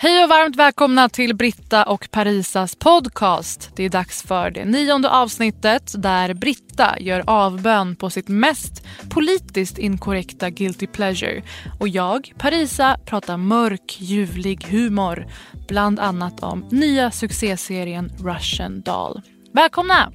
[0.00, 3.70] Hej och varmt välkomna till Britta och Parisas podcast.
[3.76, 9.78] Det är dags för det nionde avsnittet där Britta gör avbön på sitt mest politiskt
[9.78, 11.42] inkorrekta guilty pleasure.
[11.80, 15.26] Och jag, Parisa, pratar mörk, ljuvlig humor.
[15.68, 19.22] Bland annat om nya succéserien Russian Doll.
[19.52, 20.12] Välkomna!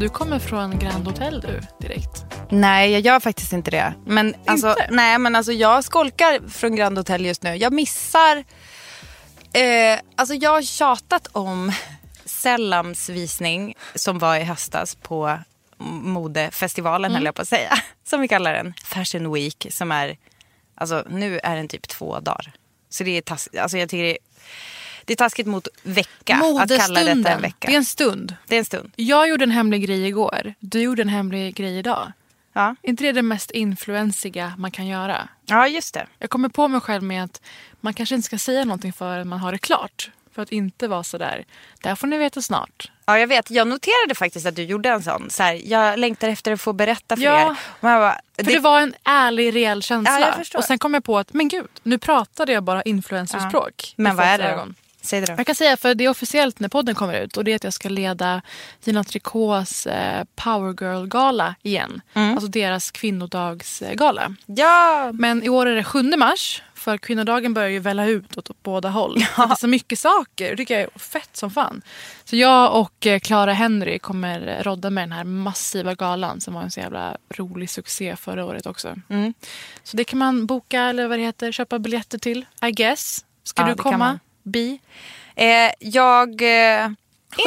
[0.00, 2.24] Du kommer från Grand Hotel du, direkt.
[2.50, 3.94] Nej, jag gör faktiskt inte det.
[4.06, 4.88] Men alltså, Inte?
[4.90, 7.54] nej, men alltså jag skolkar från Grand Hotel just nu.
[7.54, 8.44] Jag missar...
[9.52, 11.72] Eh, alltså jag har tjatat om
[12.24, 15.38] Sellams visning som var i höstas på
[16.02, 17.72] modefestivalen höll jag på att säga.
[18.04, 18.74] Som vi kallar den.
[18.84, 20.16] Fashion Week som är...
[20.74, 22.52] Alltså nu är den typ två dagar.
[22.88, 23.60] Så det är taskigt.
[23.60, 24.18] Alltså jag tycker det är,
[25.08, 27.40] det är taskigt mot vecka att kalla detta en Modestunden.
[27.42, 27.66] vecka.
[27.68, 28.36] Det är en stund.
[28.46, 28.92] Det är en stund.
[28.96, 30.54] Jag gjorde en hemlig grej igår.
[30.60, 32.12] Du gjorde en hemlig grej idag.
[32.52, 35.28] Ja, Är inte det det mest influensiga man kan göra?
[35.46, 36.06] ja just det.
[36.18, 37.42] Jag kommer på mig själv med att
[37.80, 40.10] man kanske inte ska säga någonting förrän man har det klart.
[40.34, 41.44] För att inte vara sådär,
[41.82, 42.90] det här får ni veta snart.
[43.06, 43.50] Ja, jag vet.
[43.50, 45.30] Jag noterade faktiskt att du gjorde en sån.
[45.30, 47.50] Så här, jag längtar efter att få berätta för Ja.
[47.50, 47.56] er.
[47.80, 48.58] Bara, För det...
[48.58, 50.20] var en ärlig, reell känsla.
[50.52, 53.92] Ja, och sen kom jag på att, men gud, nu pratade jag bara influencerspråk.
[53.96, 54.74] Men i vad är det ögon.
[55.08, 55.32] Säg det då.
[55.36, 57.64] Jag kan säga, för det är officiellt när podden kommer ut och det är att
[57.64, 58.42] jag ska leda
[58.84, 62.00] Gina Tricots eh, Power Girl-gala igen.
[62.14, 62.32] Mm.
[62.32, 64.34] Alltså deras kvinnodagsgala.
[64.46, 66.62] Ja, Men i år är det 7 mars.
[66.74, 69.20] För kvinnodagen börjar ju välla ut åt båda håll.
[69.20, 70.50] För Det är så mycket saker.
[70.50, 71.82] Det tycker jag är fett som fan.
[72.24, 76.62] Så jag och eh, Clara Henry kommer rodda med den här massiva galan som var
[76.62, 78.96] en så jävla rolig succé förra året också.
[79.08, 79.34] Mm.
[79.82, 82.46] Så det kan man boka eller vad det heter, köpa biljetter till.
[82.62, 83.24] I guess.
[83.44, 84.18] Ska Ja, du komma?
[84.48, 84.80] Bi?
[85.36, 86.42] eh, jag...
[86.42, 86.90] Eh,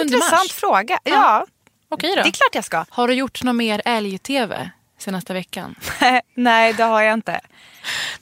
[0.01, 0.51] intressant mars.
[0.51, 0.99] fråga.
[1.03, 1.45] Ja,
[1.89, 2.21] Okej då.
[2.21, 2.85] det är klart jag ska.
[2.89, 5.75] Har du gjort något mer älg-tv senaste veckan?
[6.33, 7.39] Nej, det har jag inte.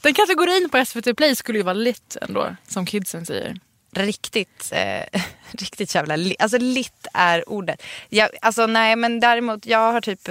[0.01, 3.55] Den kategorin på SVT Play skulle ju vara lit ändå, som kidsen säger.
[3.95, 7.83] Riktigt, eh, riktigt jävla li- Alltså litt är ordet.
[8.09, 10.27] Jag, alltså nej, men däremot jag har typ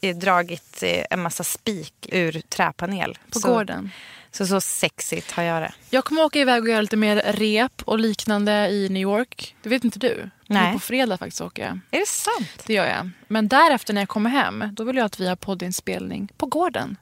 [0.00, 3.18] eh, dragit eh, en massa spik ur träpanel.
[3.32, 3.90] På så, gården.
[4.32, 5.72] Så så sexigt har jag det.
[5.90, 9.56] Jag kommer åka iväg och göra lite mer rep och liknande i New York.
[9.62, 10.30] Det vet inte du?
[10.46, 10.72] Nej.
[10.72, 11.80] På fredag faktiskt åker jag.
[11.90, 12.62] Är det sant?
[12.66, 13.10] Det gör jag.
[13.28, 16.96] Men därefter när jag kommer hem, då vill jag att vi har poddinspelning på gården.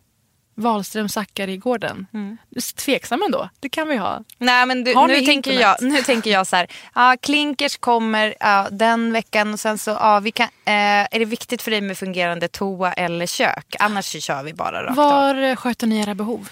[0.55, 2.07] Wahlström Zackari-gården.
[2.15, 2.37] Mm.
[2.77, 3.49] Tveksam ändå.
[3.61, 4.25] Det kan vi ha.
[4.39, 5.61] Nej men du, nu, tänker internet?
[5.61, 6.67] jag, nu tänker jag så här.
[6.95, 10.73] Ja, Klinkers kommer ja, den veckan och sen så ja, vi kan, eh,
[11.11, 13.77] är det viktigt för dig med fungerande toa eller kök?
[13.79, 14.97] Annars kör vi bara rakt av.
[14.97, 16.49] Var eh, sköter ni era behov?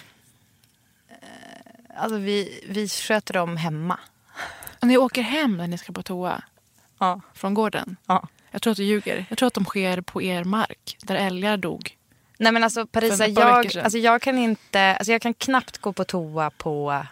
[1.99, 3.99] Alltså vi, vi sköter dem hemma.
[4.81, 6.43] Och ni åker hem när ni ska på toa
[6.99, 7.21] Ja.
[7.35, 7.97] från gården?
[8.07, 8.29] ja.
[8.51, 9.27] Jag tror att du ljuger.
[9.29, 11.97] Jag tror att de sker på er mark där älgar dog.
[12.39, 16.05] Nej men alltså Parisa, jag, alltså, jag kan inte, alltså jag kan knappt gå på
[16.05, 17.07] toa på,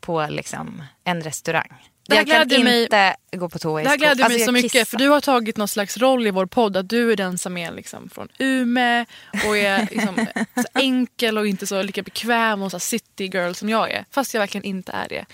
[0.00, 1.88] på liksom en restaurang.
[2.06, 4.52] Det jag kan mig- inte gå på toa i Det här gläder alltså, mig så
[4.52, 4.84] mycket kissar.
[4.84, 7.56] för du har tagit någon slags roll i vår podd att du är den som
[7.56, 9.06] är liksom från Ume
[9.48, 13.68] och är liksom så enkel och inte så lika bekväm och så city girl som
[13.68, 14.04] jag är.
[14.10, 15.24] Fast jag verkligen inte är det.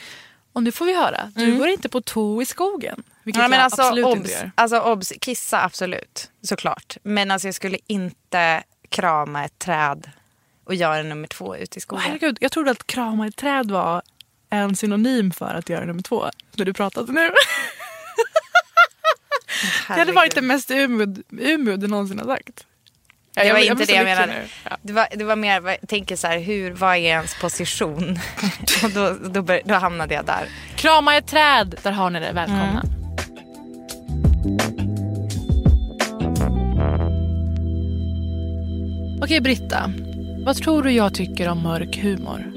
[0.52, 3.02] Och nu får vi höra, du går inte på to i skogen.
[3.22, 3.44] Vilket Mm.
[3.44, 4.50] Ja, men jag alltså, absolut obs, inte gör.
[4.54, 6.96] alltså obs, kissa absolut, såklart.
[7.02, 10.10] Men alltså jag skulle inte krama ett träd
[10.64, 12.04] och göra nummer två ute i skogen.
[12.06, 14.02] herregud, jag trodde att krama ett träd var
[14.50, 16.30] en synonym för att göra nummer två.
[16.56, 17.30] När du pratade nu.
[19.88, 20.70] Det hade varit det mest
[21.30, 22.66] Umeå du någonsin har sagt.
[23.34, 24.26] Ja, Det var jag- inte så det jag menade.
[24.32, 24.48] nu.
[24.70, 24.76] Ja.
[24.82, 28.18] Det var, det var mer, jag tänker så här, hur, vad är ens position?
[28.84, 30.48] och då, då, bör, då hamnade jag där.
[30.76, 32.32] Krama ett träd, där har ni det.
[32.32, 32.82] Välkomna.
[39.22, 39.92] Okej Britta,
[40.44, 42.52] vad tror du jag tycker om mörk humor?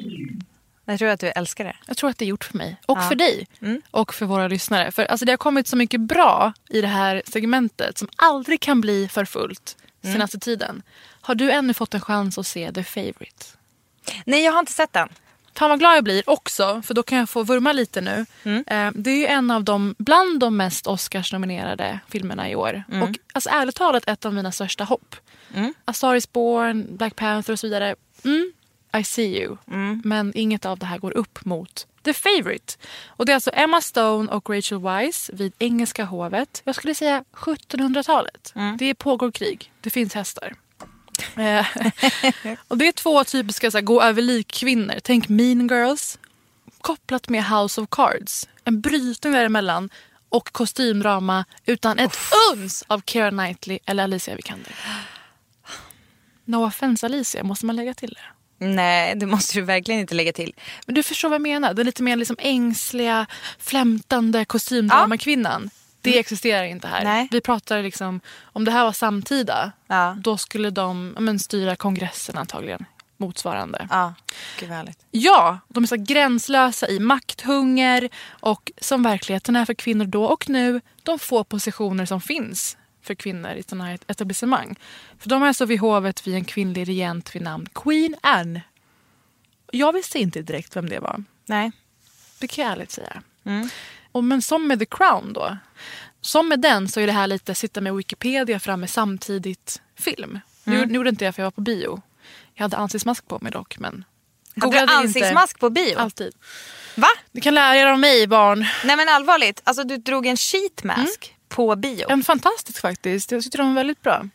[0.85, 1.75] Jag tror att du älskar det.
[1.87, 2.77] Jag tror att det är gjort för mig.
[2.85, 3.01] Och Ja.
[3.01, 3.47] för dig.
[3.91, 4.91] Och för våra lyssnare.
[4.91, 8.81] För alltså, det har kommit så mycket bra i det här segmentet som aldrig kan
[8.81, 10.81] bli för fullt senaste tiden.
[11.21, 13.45] Har du ännu fått en chans att se The Favourite?
[14.25, 15.09] Nej, jag har inte sett den.
[15.55, 18.25] Fan vad glad jag blir också, för då kan jag få vurma lite nu.
[18.67, 22.83] Eh, det är en av de, bland de mest Oscars-nominerade filmerna i år.
[23.03, 25.15] Och alltså, ärligt talat ett av mina största hopp.
[25.85, 27.95] A Star is Born, Black Panther och så vidare.
[28.25, 28.53] Mm,
[28.97, 29.57] I see you.
[30.03, 32.73] Men inget av det här går upp mot The Favourite.
[33.07, 36.61] Och det är alltså Emma Stone och Rachel Weisz vid engelska hovet.
[36.65, 38.53] Jag skulle säga 1700-talet.
[38.79, 39.71] Det pågår krig.
[39.81, 40.53] Det finns hästar.
[41.37, 41.65] Eh,
[42.67, 44.95] och det är två typiska så här, gå över lik-kvinnor.
[45.03, 46.19] Tänk Mean Girls
[46.81, 48.49] kopplat med House of Cards.
[48.63, 49.89] En brytning däremellan
[50.29, 52.17] och kostymdrama utan ett
[52.53, 54.75] uns av Keira Knightley eller Alicia Vikander.
[56.45, 58.25] No offense Alicia, måste man lägga till det?
[58.63, 60.53] Nej, det måste du verkligen inte lägga till.
[60.85, 61.73] Men du förstår vad jag menar.
[61.73, 63.25] Den lite mer liksom ängsliga,
[63.59, 65.69] flämtande kostymdramakvinnan.
[66.01, 67.03] Det existerar inte här.
[67.03, 67.27] Nej.
[67.31, 70.17] Vi pratar liksom, om det här var samtida, Ja.
[70.19, 72.85] då skulle de ja, men, styra kongressen antagligen.
[73.17, 73.87] Motsvarande.
[73.89, 74.13] Ja,
[74.59, 74.69] gud.
[75.11, 80.49] Ja, de är så gränslösa i makthunger och som verkligheten är för kvinnor då och
[80.49, 84.75] nu, de få positioner som finns för kvinnor i sådana här etablissemang.
[85.19, 88.61] För de är så vid hovet vid en kvinnlig regent vid namn Queen Anne.
[89.71, 91.23] Jag visste inte direkt vem det var.
[91.45, 91.71] Nej.
[92.39, 93.21] Det kan jag ärligt säga.
[94.11, 95.57] Och men som med The Crown då.
[96.21, 100.39] Som med den så är det här lite sitta med Wikipedia framme samtidigt film.
[100.63, 102.01] Nu, nu gjorde inte jag för jag var på bio.
[102.53, 103.79] Jag hade ansiktsmask på mig dock.
[103.79, 104.05] Men
[104.55, 104.93] Hade du inte.
[104.93, 105.97] ansiktsmask på bio?
[105.97, 106.33] Alltid.
[106.95, 107.07] Va?
[107.31, 108.65] Ni kan lära er av mig barn.
[108.85, 112.05] Nej men allvarligt, alltså du drog en sheet mask på bio.
[112.09, 113.31] En fantastisk faktiskt.
[113.31, 114.25] Jag tyckte de var väldigt bra.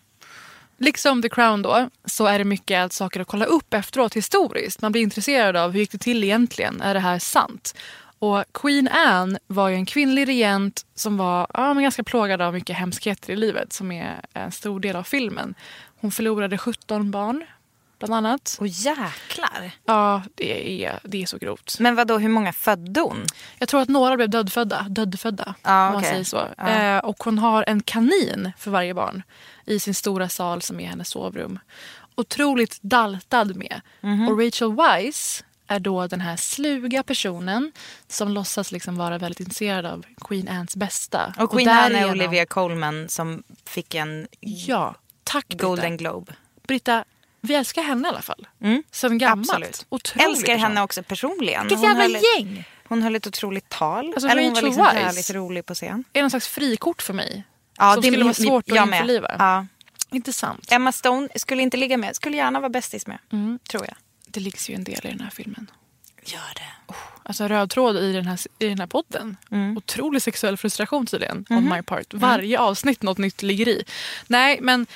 [0.79, 4.83] Liksom The Crown då, så är det mycket saker att kolla upp efteråt historiskt.
[4.83, 6.81] Man blir intresserad av hur gick det till egentligen?
[6.81, 7.75] Är det här sant?
[8.19, 12.55] Och Queen Anne var ju en kvinnlig regent som var ja, men ganska plågad av
[12.55, 15.55] mycket hemskheter i livet som är en stor del av filmen.
[16.01, 17.45] Hon förlorade 17 barn,
[17.99, 18.59] bland annat.
[18.61, 19.71] Åh jäklar.
[19.85, 21.77] Ja, det är, det är så grovt.
[21.81, 23.25] Men vad då hur många födde hon?
[23.59, 26.49] Jag tror att några blev dödfödda, dödfödda Ja, om man säger så.
[26.57, 26.69] Ja.
[26.69, 29.23] Eh, och hon har en kanin för varje barn
[29.67, 31.59] i sin stora sal som är hennes sovrum.
[32.15, 33.81] Otroligt daltad med.
[34.01, 34.29] Mhm.
[34.29, 37.73] Och Rachel Weisz är då den här sluga personen
[38.09, 41.35] som låtsas liksom vara väldigt intresserad av Queen Annes bästa.
[41.39, 45.65] Och Queen Anne är Olivia Colman som fick en Ja, tack Britta.
[45.67, 46.33] Golden Globe.
[46.67, 47.05] Britta,
[47.41, 48.47] vi älskar henne i alla fall.
[48.91, 49.49] Sen gammalt.
[49.51, 49.63] Mm.
[49.63, 49.87] Absolut.
[49.89, 50.61] Otrolig Älskar person.
[50.63, 51.63] henne också personligen.
[51.63, 52.65] Vilket Hon jävla höll ett- gäng!
[52.89, 54.13] Hon höll ett otroligt tal.
[54.15, 56.05] Alltså, Eller hon var liksom härligt rolig på scen.
[56.13, 57.45] Är någon slags frikort för mig.
[57.79, 58.97] Ja, som det- skulle vara svårt att jag med.
[58.97, 59.37] införliva.
[59.39, 59.67] Ja.
[60.11, 60.73] Intressant.
[60.73, 62.17] Emma Stone skulle inte ligga med.
[62.17, 63.19] Skulle gärna vara bästis med.
[63.71, 63.95] Tror jag.
[64.27, 65.71] Det ligger ju en del i den här filmen.
[66.25, 66.95] Gör det.
[67.23, 69.37] Alltså en röd tråd i den här, i den här podden.
[69.77, 71.47] Otrolig sexuell frustration tydligen.
[71.51, 72.15] On my part.
[72.15, 73.85] Varje avsnitt något nytt ligger i.
[74.27, 74.87] Nej men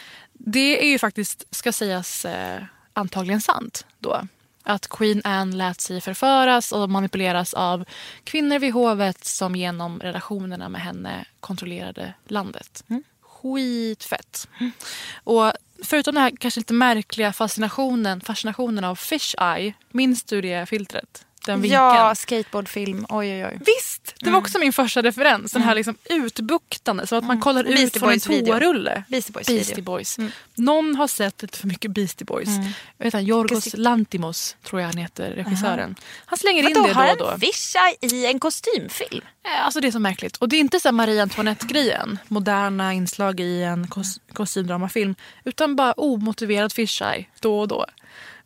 [0.46, 4.20] det är ju faktiskt, ska sägas, eh, antagligen sant då.
[4.62, 7.84] Att Queen Anne lät sig förföras och manipuleras av
[8.24, 12.84] kvinnor vid hovet som genom relationerna med henne kontrollerade landet.
[13.20, 14.48] Skitfett.
[15.24, 15.52] Och
[15.84, 21.26] förutom den här kanske lite märkliga fascinationen, fascinationen av fish eye, minns du det filtret?
[21.46, 21.82] Den vinkeln?
[21.82, 23.06] Ja, skateboardfilm.
[23.08, 23.58] Oj, oj, oj.
[23.66, 24.14] Visst!
[24.20, 25.52] Det var också min första referens.
[25.52, 28.52] Den här liksom utbuktande, så att man kollar ut Beastie från en Boys video.
[28.52, 29.04] toarulle.
[29.08, 29.82] Beastie Boys Beastie.
[29.82, 30.18] Boys.
[30.54, 32.48] Någon har sett lite för mycket Beastie Boys.
[32.98, 35.94] Vet inte, Jorgos Kasi- Lantimos tror jag han heter, regissören.
[36.26, 37.28] Han slänger in det då har och då.
[37.30, 39.20] en fisha i en kostymfilm?
[39.44, 40.36] Eh, Alltså det är så märkligt.
[40.36, 42.18] Och det är inte så Marie Antoinette-grejen.
[42.28, 45.14] Moderna inslag i en kos- kostymdramafilm.
[45.44, 47.86] Utan bara omotiverad fisheye då och då.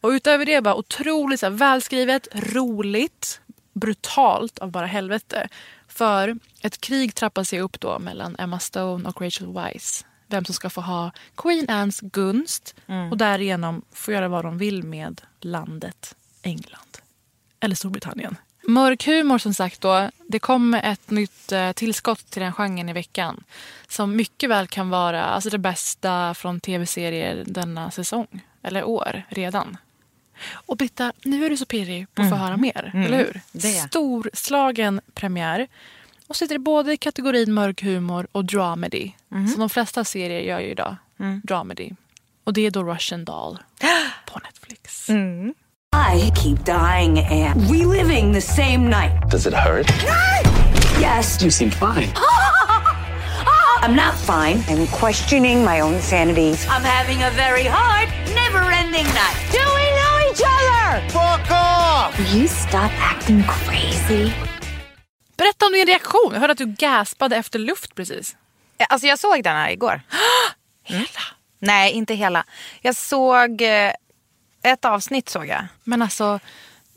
[0.07, 3.41] Och utöver det bara otroligt så här, välskrivet, roligt,
[3.73, 5.49] brutalt av bara helvete.
[5.89, 10.05] För ett krig trappar sig upp då mellan Emma Stone och Rachel Weisz.
[10.27, 12.75] Vem som ska få ha Queen Annes gunst
[13.11, 16.99] och därigenom få göra vad de vill med landet England.
[17.61, 18.37] Eller Storbritannien.
[18.69, 20.11] Mörk humor som sagt då.
[20.29, 23.45] Det kom ett nytt eh, tillskott till den genren i veckan.
[23.89, 28.45] Som mycket väl kan vara alltså det bästa från tv-serier denna säsong.
[28.63, 29.77] Eller år redan.
[30.67, 32.91] Och Britta, nu är du så pirrig på att få höra mer.
[32.95, 33.41] Eller hur?
[33.53, 33.69] det.
[33.89, 35.67] Storslagen premiär.
[36.29, 39.11] Och sitter både i kategorin mörk humor och dramedy.
[39.29, 40.97] Som de flesta serier gör ju idag.
[41.43, 41.91] Dramedy.
[42.45, 43.59] Och det är då Russian Doll
[44.27, 45.09] på Netflix.
[46.15, 49.31] I keep dying and reliving the same night.
[49.31, 49.87] Does it hurt?
[51.01, 52.09] Yes, You seem fine.
[53.83, 54.65] I'm not fine.
[54.69, 56.53] I'm questioning my own sanity.
[56.69, 59.37] I'm having a very hard, never-ending night.
[59.53, 59.59] Do
[60.97, 61.09] other?
[61.09, 62.19] Fuck off!
[62.19, 64.33] Will you stop acting crazy?
[65.37, 66.31] Berätta om din reaktion.
[66.33, 68.37] Jag hörde att du gaspade efter luft precis.
[68.89, 70.01] Alltså jag såg den här igår.
[70.85, 71.07] Hela.
[71.59, 72.45] Nej, inte hela.
[72.81, 73.93] Jag såg eh,
[74.63, 75.67] ett avsnitt såg jag.
[75.85, 76.41] Men alltså,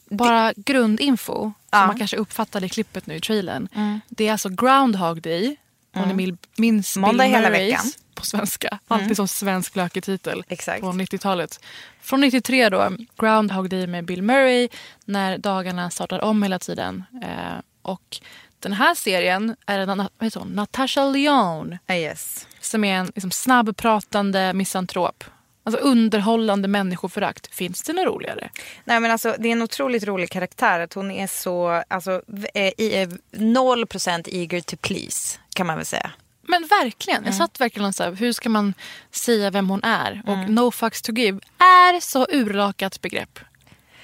[0.09, 1.77] bara grundinfo som Ja.
[1.77, 1.87] Mm.
[1.87, 3.67] man kanske uppfattade i klippet nu i trailern.
[4.09, 5.55] Det är alltså Groundhog Day.
[5.95, 7.85] Om ni vill- minns Måndag Bill hela Murrays veckan.
[8.19, 8.21] Mm.
[8.21, 8.79] på svenska.
[8.87, 10.81] Alltid som svensk lökig titel Exakt.
[10.81, 11.59] på 90-talet.
[12.01, 14.69] Från 93 då, Groundhog Day med Bill Murray.
[15.05, 17.03] När dagarna startar om hela tiden.
[17.23, 18.17] Eh, och
[18.59, 20.49] den här serien är en, vad heter hon?
[20.49, 21.79] Natasha Lyonne.
[21.91, 22.47] yes.
[22.59, 25.23] Som är en liksom, snabbpratande misantrop.
[25.63, 27.55] Alltså underhållande människoförakt.
[27.55, 28.49] Finns det något roligare?
[28.83, 30.79] Nej men alltså det är en otroligt rolig karaktär.
[30.79, 32.21] Att hon är så, alltså
[32.53, 36.11] eh, i, eh, 0% eager to please kan man väl säga.
[36.49, 37.25] Men verkligen.
[37.25, 38.73] Jag satt verkligen och så här, hur ska man
[39.11, 40.21] säga vem hon är?
[40.25, 43.39] Och no fucks to give är så urlakat begrepp.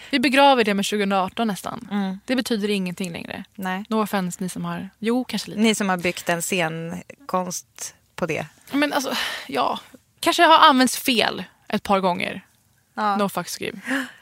[0.09, 2.19] Vi begraver det med 2018 nästan.
[2.25, 3.43] Det betyder ingenting längre.
[3.55, 3.85] Nej.
[3.89, 5.61] No offense ni som har, jo kanske lite.
[5.61, 8.45] Ni som har byggt en scenkonst på det.
[8.71, 9.13] Men alltså,
[9.47, 9.79] ja.
[10.19, 12.45] Kanske har använts fel ett par gånger.
[12.93, 13.15] Ja.
[13.17, 13.81] No fucks to give.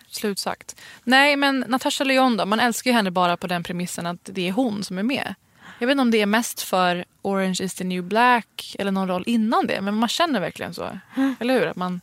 [0.10, 0.82] Slutsagt.
[1.04, 4.48] Nej men Natasha Lyonne då, man älskar ju henne bara på den premissen att det
[4.48, 5.36] är hon som är med.
[5.84, 9.08] Jag vet inte om det är mest för Orange is the new black eller någon
[9.08, 9.82] roll innan det.
[9.82, 11.00] Men man känner verkligen så.
[11.40, 11.68] Eller hur?
[11.68, 12.02] Att man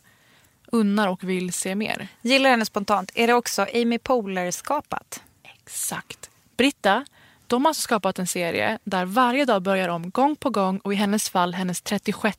[0.65, 2.07] unnar och vill se mer.
[2.21, 3.11] Gillar henne spontant.
[3.15, 5.23] Är det också Amy Poehler-skapat?
[5.43, 6.29] Exakt.
[6.57, 7.05] Britta,
[7.47, 10.93] de har alltså skapat en serie där varje dag börjar om gång på gång och
[10.93, 12.37] i hennes fall hennes 36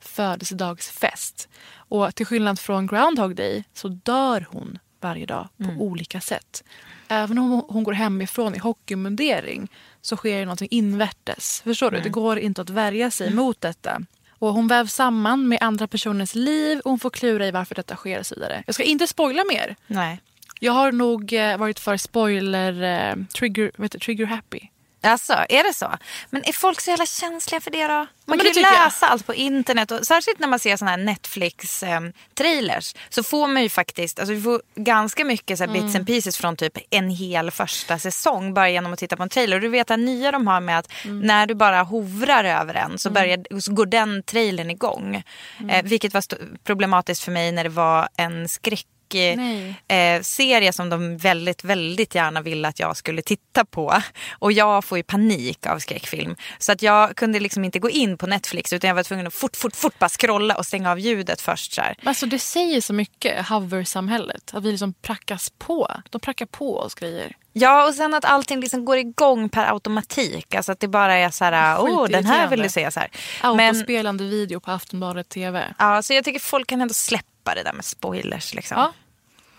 [0.00, 1.48] födelsedagsfest.
[1.74, 6.64] Och till skillnad från Groundhog Day så dör hon varje dag på olika sätt.
[7.10, 9.68] Även om hon- går hemifrån i hockeymundering
[10.00, 11.60] så sker det någonting invärtes.
[11.64, 12.00] Förstår du?
[12.00, 14.00] Det går inte att värja sig mot detta.
[14.30, 17.96] Och Hon vävs samman med andra personers liv och hon får klura i varför detta
[17.96, 18.62] sker och så vidare.
[18.66, 19.76] Jag ska inte spoila mer.
[19.86, 20.20] Nej.
[20.60, 24.60] Jag har nog eh, varit för spoiler eh, trigger, vet du, trigger happy.
[25.02, 25.96] Alltså, är det så?
[26.30, 27.88] Men är folk så jävla känsliga för det då?
[27.94, 28.84] Man men kan det ju tycker jag.
[28.84, 29.90] läsa allt på internet.
[29.90, 32.96] Och särskilt när man ser såna här Netflix-trailers.
[33.08, 35.96] så får man ju faktiskt, alltså vi får ganska mycket så här bits Mm.
[35.96, 38.54] and pieces från typ en hel första säsong.
[38.54, 39.56] Bara genom att titta på en trailer.
[39.56, 41.20] Och du vet att nya de har med att Mm.
[41.20, 45.22] när du bara hovrar över den så, börjar, så går den trailern igång.
[45.60, 45.70] Mm.
[45.70, 46.22] Eh, vilket var
[46.64, 48.86] problematiskt för mig när det var en skräck.
[49.14, 54.02] Eh, serie som de väldigt, väldigt gärna ville att jag skulle titta på.
[54.38, 56.36] Och jag får ju panik av skräckfilm.
[56.58, 59.34] Så att jag kunde liksom inte gå in på Netflix utan jag var tvungen att
[59.34, 61.72] fort, fort, fort bara scrolla och stänga av ljudet först.
[61.72, 61.96] Så här.
[62.04, 64.50] Alltså det säger så mycket, hover-samhället.
[64.52, 65.90] Att vi liksom prackas på.
[66.10, 67.36] De prackar på oss grejer.
[67.52, 70.54] Ja, och sen att allting liksom går igång per automatik.
[70.54, 72.90] Alltså att det bara är så här, åh den här vill du se.
[72.90, 73.10] Så här.
[73.42, 75.64] Men, Autospelande video på Aftonbladet TV.
[75.78, 78.54] ja, så jag tycker folk kan ändå släppa det där med spoilers.
[78.54, 78.78] Liksom.
[78.78, 78.92] Ja.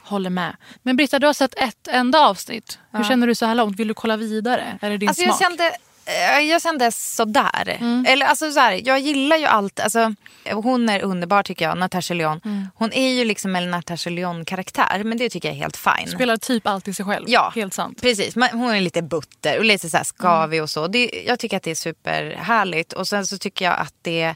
[0.03, 0.55] Håller med.
[0.83, 2.79] Men Britta, du har sett ett enda avsnitt.
[2.91, 3.79] Hur känner du så här långt?
[3.79, 4.77] Vill du kolla vidare?
[4.81, 5.50] Är det din Alltså jag smak?
[5.50, 5.71] kände,
[6.05, 7.77] eh, jag kände sådär.
[8.07, 9.79] Eller alltså så här, jag gillar ju allt.
[9.79, 10.13] Alltså,
[10.51, 12.67] hon är underbar tycker jag, Natasha Lyonne.
[12.75, 15.03] Hon är ju liksom en Natasha Lyonne-karaktär.
[15.03, 16.07] Men det tycker jag är helt fine.
[16.07, 17.25] Spelar typ alltid sig själv.
[17.29, 18.01] Ja, Helt sant.
[18.01, 20.88] Precis, hon är lite butter och lite så här skavig och så.
[20.88, 22.93] Det, jag tycker att det är superhärligt.
[22.93, 24.36] Och sen så tycker jag att det,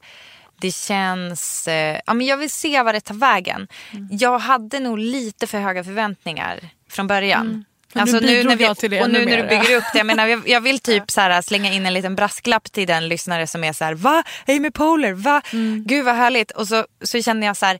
[0.61, 1.67] det känns...
[1.67, 3.67] Eh, ja, men jag vill se vad det tar vägen.
[4.09, 6.59] Jag hade nog lite för höga förväntningar
[6.89, 7.65] från början.
[7.95, 9.97] Men nu bidrog jag till det och nu när du bygger upp det.
[9.97, 13.07] Jag, menar, jag, jag vill typ så här, slänga in en liten brasklapp till den
[13.07, 14.23] lyssnare som är så här, va?
[14.47, 15.41] Amy Poehler, va?
[15.53, 15.83] Mm.
[15.87, 16.51] Gud vad härligt.
[16.51, 17.79] Och så, så känner jag så här,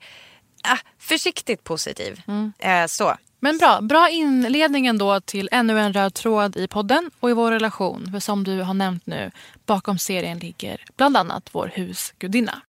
[0.63, 2.22] ah, försiktigt positiv.
[2.27, 2.53] Mm.
[2.60, 3.15] Eh, så.
[3.46, 7.52] Men bra, bra inledning ändå till ännu en röd tråd i podden och i vår
[7.52, 8.10] relation.
[8.12, 9.32] För som du har nämnt nu,
[9.66, 12.62] bakom serien ligger bland annat vår husgudinna.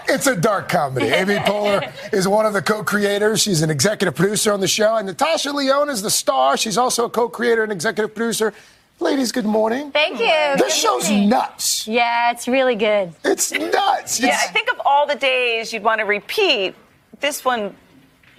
[0.09, 1.15] It's a dark comedy.
[1.15, 3.41] Amy Poehler is one of the co-creators.
[3.41, 6.57] She's an executive producer on the show, and Natasha Leone is the star.
[6.57, 8.53] She's also a co-creator and executive producer.
[9.01, 9.91] Ladies, good morning.
[9.93, 10.65] Thank you.
[10.65, 11.89] This show's nuts.
[11.89, 13.13] Yeah, it's really good.
[13.25, 14.21] It's nuts.
[14.21, 16.75] Yeah, It's- I think of all the days you'd want to repeat,
[17.21, 17.75] this one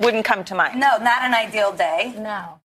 [0.04, 0.74] wouldn't come to mind.
[0.76, 2.14] No, not an ideal day.
[2.18, 2.60] No.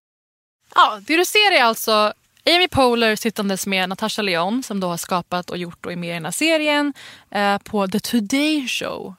[0.74, 2.12] Ja, det du ser är alltså
[2.46, 6.10] Amy Poehler sittandes med Natasha Lyonne som då har skapat och gjort och är med
[6.10, 6.94] i den här serien
[7.30, 9.14] eh, på The Today Show.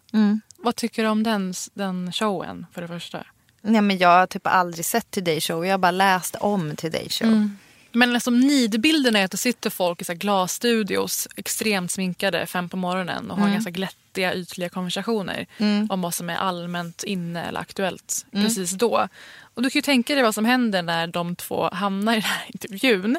[0.57, 3.23] Vad tycker du om den, den showen för det första?
[3.61, 5.65] Nej, men jag har typ aldrig sett Today Show.
[5.65, 7.49] Jag har bara läst om Today Show.
[7.91, 12.77] Men liksom nidbilden är att det sitter folk i så glasstudios, extremt sminkade, fem på
[12.77, 13.53] morgonen och har Mm.
[13.53, 15.87] ganska glättiga, ytliga konversationer Mm.
[15.91, 19.07] om vad som är allmänt inne eller aktuellt precis då.
[19.53, 22.23] Och du kan ju tänka dig vad som händer när de två hamnar i den
[22.23, 23.17] här intervjun.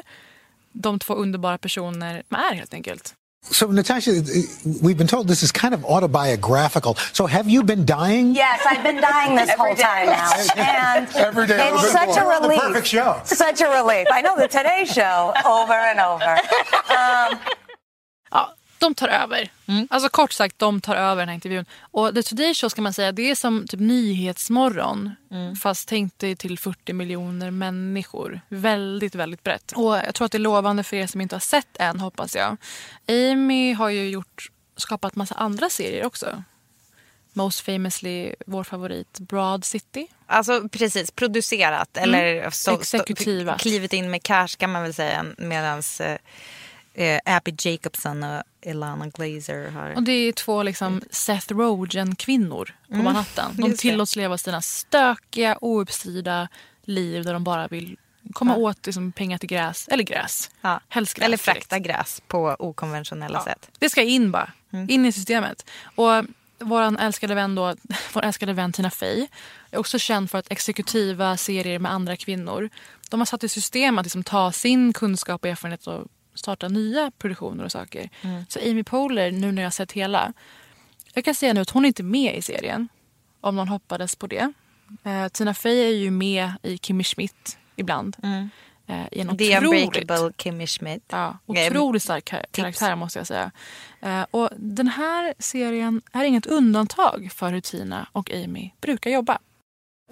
[0.71, 3.15] De två underbara personer de är helt enkelt.
[3.43, 4.21] So, Natasha,
[4.83, 6.93] we've been told this is kind of autobiographical.
[7.11, 8.35] So, have you been dying?
[8.35, 10.31] Yes, I've been dying this whole time now.
[10.55, 12.39] And Every day, it's bit such a more.
[12.39, 12.61] The relief.
[12.61, 13.19] perfect show.
[13.25, 14.07] Such a relief.
[14.11, 16.37] I know the Today Show over and over.
[16.91, 17.70] Um, Ja,
[18.81, 19.51] de tar över.
[19.65, 19.87] Mm.
[19.89, 21.65] Alltså kort sagt, de tar över den här intervjun.
[21.81, 25.15] Och The Today Show ska man säga, det är som typ Nyhetsmorgon.
[25.31, 25.55] Mm.
[25.55, 28.41] Fast tänk dig till 40 miljoner människor.
[28.49, 29.71] Väldigt, väldigt brett.
[29.71, 32.35] Och jag tror att det är lovande för er som inte har sett än, hoppas
[32.35, 32.57] jag.
[33.07, 36.43] Amy har ju gjort, skapat massa andra serier också.
[37.33, 40.07] Most famously vår favorit Broad City.
[40.25, 43.61] Alltså precis, producerat eller så, Exekutivat.
[43.61, 45.25] klivit in med cash kan man väl säga.
[45.37, 46.17] Medan eh,
[46.93, 49.93] eh, Abby Jacobson och Ilana Glazer har...
[49.95, 53.51] Och det är två liksom Seth Rogen-kvinnor på Manhattan.
[53.51, 53.69] De Mm.
[53.71, 53.89] just det.
[53.89, 56.47] tillåts leva sina stökiga, ouppstyrda
[56.83, 57.97] liv där de bara vill
[58.33, 58.57] komma Ja.
[58.59, 59.87] åt liksom pengar till gräs.
[59.87, 60.51] Eller gräs.
[60.61, 60.79] Ja.
[60.89, 63.43] Helst gräs Eller frakta gräs på okonventionella Ja.
[63.43, 63.69] sätt.
[63.79, 64.51] Det ska in bara.
[64.73, 64.89] Mm.
[64.89, 65.69] In i systemet.
[65.95, 66.23] Och
[66.59, 67.75] vår älskade vän då,
[68.13, 69.27] vår älskade vän Tina Fey
[69.71, 72.69] är också känd för att exekutiva serier med andra kvinnor.
[73.09, 77.11] De har satt i system att liksom ta sin kunskap och erfarenhet och starta nya
[77.17, 78.09] produktioner och saker.
[78.21, 78.45] Mm.
[78.49, 80.33] Så Amy Poehler, nu när jag har sett hela.
[81.13, 82.87] Jag kan säga nu att hon är inte med i serien.
[83.41, 84.53] Om någon hoppades på det.
[85.03, 88.17] Eh, Tina Fey är ju med i Kimmy Schmidt ibland.
[88.87, 91.03] Eh, I en The otroligt Unbreakable Kimmy Schmidt.
[91.07, 93.51] Ja, otroligt stark kar- karaktär måste jag säga.
[94.01, 99.39] Eh, och den här serien är inget undantag för hur Tina och Amy brukar jobba.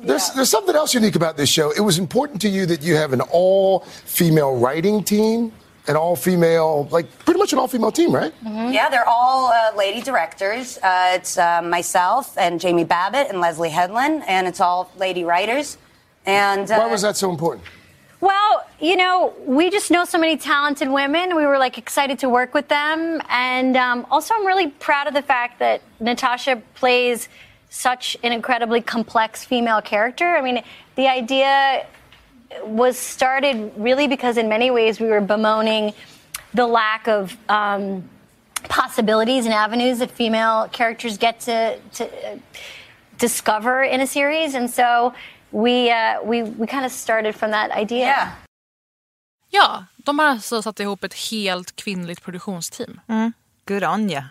[0.02, 1.72] There's, there's something else unique about this show.
[1.72, 5.52] It was important to you that you have an all female writing team,
[5.88, 8.34] an all female, like pretty much an all female team, right?
[8.44, 10.78] yeah, they're all uh, lady directors.
[10.78, 15.78] Uh, it's uh, myself and Jamie Babbitt and Leslie Headland, and it's all lady writers.
[16.26, 17.66] And uh, Why was that so important?
[18.22, 21.36] Well, you know, we just know so many talented women.
[21.36, 25.14] We were like excited to work with them, and um, also I'm really proud of
[25.14, 27.30] the fact that Natasha plays
[27.70, 30.36] such an incredibly complex female character.
[30.36, 30.64] I mean,
[30.96, 31.86] the idea
[32.64, 35.94] was started really because in many ways we were bemoaning
[36.54, 38.04] the lack of um,
[38.68, 42.38] possibilities and avenues that female characters get to, to uh,
[43.18, 45.14] discover in a series, and so
[45.52, 48.06] we uh, we we kind of started from that idea.
[48.06, 48.28] yeah.
[49.52, 53.00] Ja, de har alltså satt ihop ett helt kvinnligt produktionsteam.
[53.66, 54.24] Good on ya.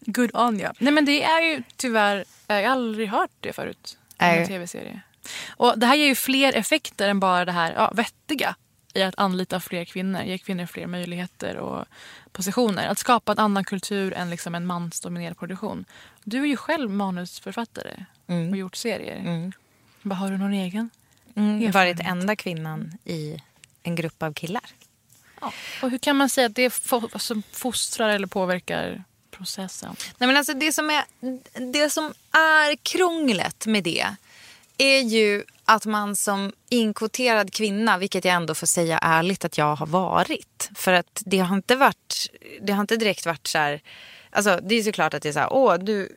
[0.00, 0.72] Good on ja.
[0.78, 3.98] Nej men det är ju tyvärr, jag har aldrig hört det förut.
[4.08, 4.38] I Nej.
[4.38, 5.00] en tv-serie.
[5.48, 8.56] Och det här ger ju fler effekter än bara det här ja, vettiga
[8.94, 11.84] i att anlita fler kvinnor, ge kvinnor fler möjligheter och
[12.32, 12.88] positioner.
[12.88, 15.84] Att skapa en annan kultur än liksom en mansdominerad produktion.
[16.24, 18.04] Du är ju själv manusförfattare
[18.50, 19.52] och gjort serier.
[20.02, 20.90] Bara, har du någon egen?
[21.36, 23.36] Mm, varit enda kvinnan i
[23.82, 24.62] en grupp av killar.
[25.40, 25.52] Ja.
[25.82, 29.96] Och hur kan man säga att det alltså, fostrar eller påverkar processen?
[30.18, 31.04] Nej, men alltså det, som är,
[31.72, 34.14] det som är krånglet med det
[34.78, 39.76] är ju att man som inkvoterad kvinna, vilket jag ändå får säga ärligt att jag
[39.76, 40.70] har varit.
[40.74, 43.80] För att det har inte varit, det har inte direkt varit så här,
[44.30, 46.16] alltså det är såklart att det är så här, åh du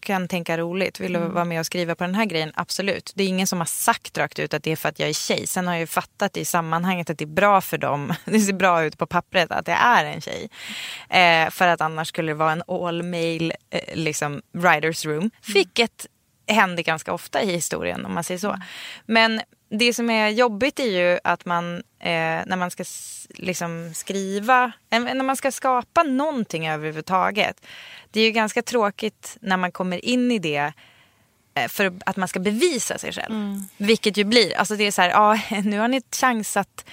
[0.00, 2.52] kan tänka roligt, vill du vara med och skriva på den här grejen?
[2.54, 3.12] Absolut.
[3.14, 5.12] Det är ingen som har sagt rakt ut att det är för att jag är
[5.12, 5.46] tjej.
[5.46, 8.52] Sen har jag ju fattat i sammanhanget att det är bra för dem, det ser
[8.52, 10.50] bra ut på pappret att det är en tjej.
[11.10, 15.30] Eh, för att annars skulle det vara en all male eh, liksom, writers room.
[15.54, 16.06] Vilket
[16.48, 18.56] händer ganska ofta i historien om man säger så.
[19.06, 22.84] Men det som är jobbigt är ju att man eh, när man ska
[23.28, 27.66] liksom skriva, när man ska skapa någonting överhuvudtaget.
[28.10, 30.72] Det är ju ganska tråkigt när man kommer in i det
[31.54, 33.32] eh, för att man ska bevisa sig själv.
[33.76, 36.84] Vilket ju blir, alltså det är så här, ja nu har ni chansat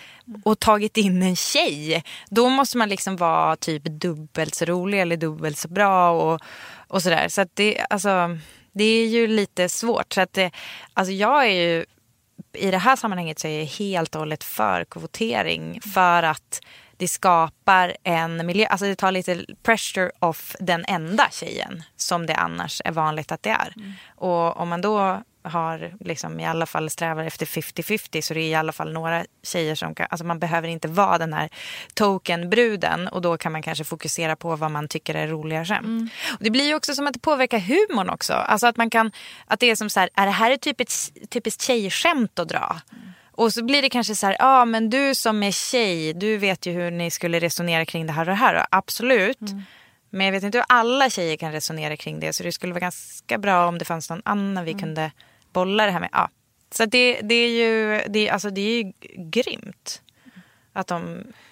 [0.44, 2.04] och tagit in en tjej.
[2.30, 6.42] Då måste man liksom vara typ dubbelt så rolig eller dubbelt så bra och,
[6.88, 7.30] och sådär.
[7.30, 8.38] Så att det, alltså,
[8.76, 10.14] det är ju lite svårt.
[10.14, 10.52] Så att det,
[10.94, 11.86] alltså jag är ju,
[12.54, 15.82] i det här sammanhanget så är jag helt och hållet för kvotering.
[15.82, 16.62] För att
[16.98, 22.36] det skapar en miljö, alltså det tar lite pressure off den enda tjejen som det
[22.36, 23.74] annars är vanligt att det är.
[24.16, 28.50] Och om man då har liksom i alla fall strävar efter 50-50 så det är
[28.50, 31.50] i alla fall några tjejer som kan, alltså man behöver inte vara den här
[31.94, 36.12] tokenbruden och då kan man kanske fokusera på vad man tycker är roliga skämt.
[36.32, 38.34] Och det blir ju också som att det påverkar humorn också.
[38.34, 39.12] Alltså att man kan,
[39.48, 42.82] att det är som så här, är det här ett typiskt, typiskt tjejskämt att dra?
[43.32, 46.38] Och så blir det kanske så här, ja ah, men du som är tjej, du
[46.38, 48.66] vet ju hur ni skulle resonera kring det här och det här.
[48.72, 49.42] Absolut.
[49.42, 49.64] Mm.
[50.10, 52.34] Men jag vet inte hur alla tjejer kan resonera kring det.
[52.34, 54.82] Så det skulle vara ganska bra om det fanns någon annan vi Mm.
[54.82, 55.12] kunde
[55.56, 56.10] bolla det här med.
[56.12, 56.30] Ja.
[56.72, 58.92] Så det, det är ju det, alltså det är ju
[59.32, 60.02] grymt.
[60.74, 61.02] Att de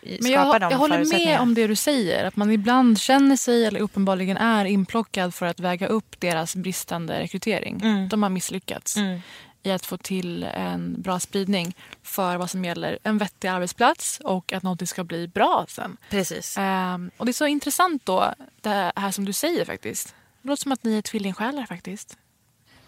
[0.02, 2.26] Men skapar jag, de jag håller med om det du säger.
[2.26, 7.20] Att man ibland känner sig eller uppenbarligen är inplockad för att väga upp deras bristande
[7.20, 7.82] rekrytering.
[7.84, 8.10] Mm.
[8.10, 9.20] De har misslyckats Mm.
[9.64, 14.54] i att få till en bra spridning för vad som gäller en vettig arbetsplats och
[14.54, 15.98] att någonting ska bli bra sen.
[16.10, 16.56] Precis.
[16.60, 20.16] Ehm, och det är så intressant då, det här som du säger faktiskt.
[20.42, 22.18] Det låter som att ni är tvillingsjälar faktiskt.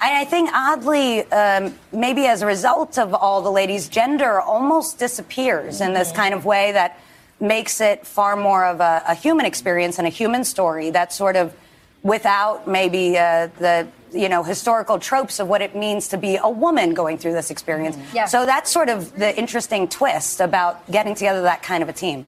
[0.06, 5.00] I, I think oddly, um, maybe as a result of all the ladies, gender almost
[5.00, 7.00] disappears in this kind of way that
[7.40, 10.92] makes it far more of a, a human experience and a human story.
[10.92, 11.54] That sort of
[12.04, 16.50] without maybe uh, the you know historical tropes of what it means to be a
[16.50, 17.98] woman going through this experience.
[18.14, 18.28] Yeah.
[18.28, 22.26] So that's sort of the interesting twist about getting together that kind of a team.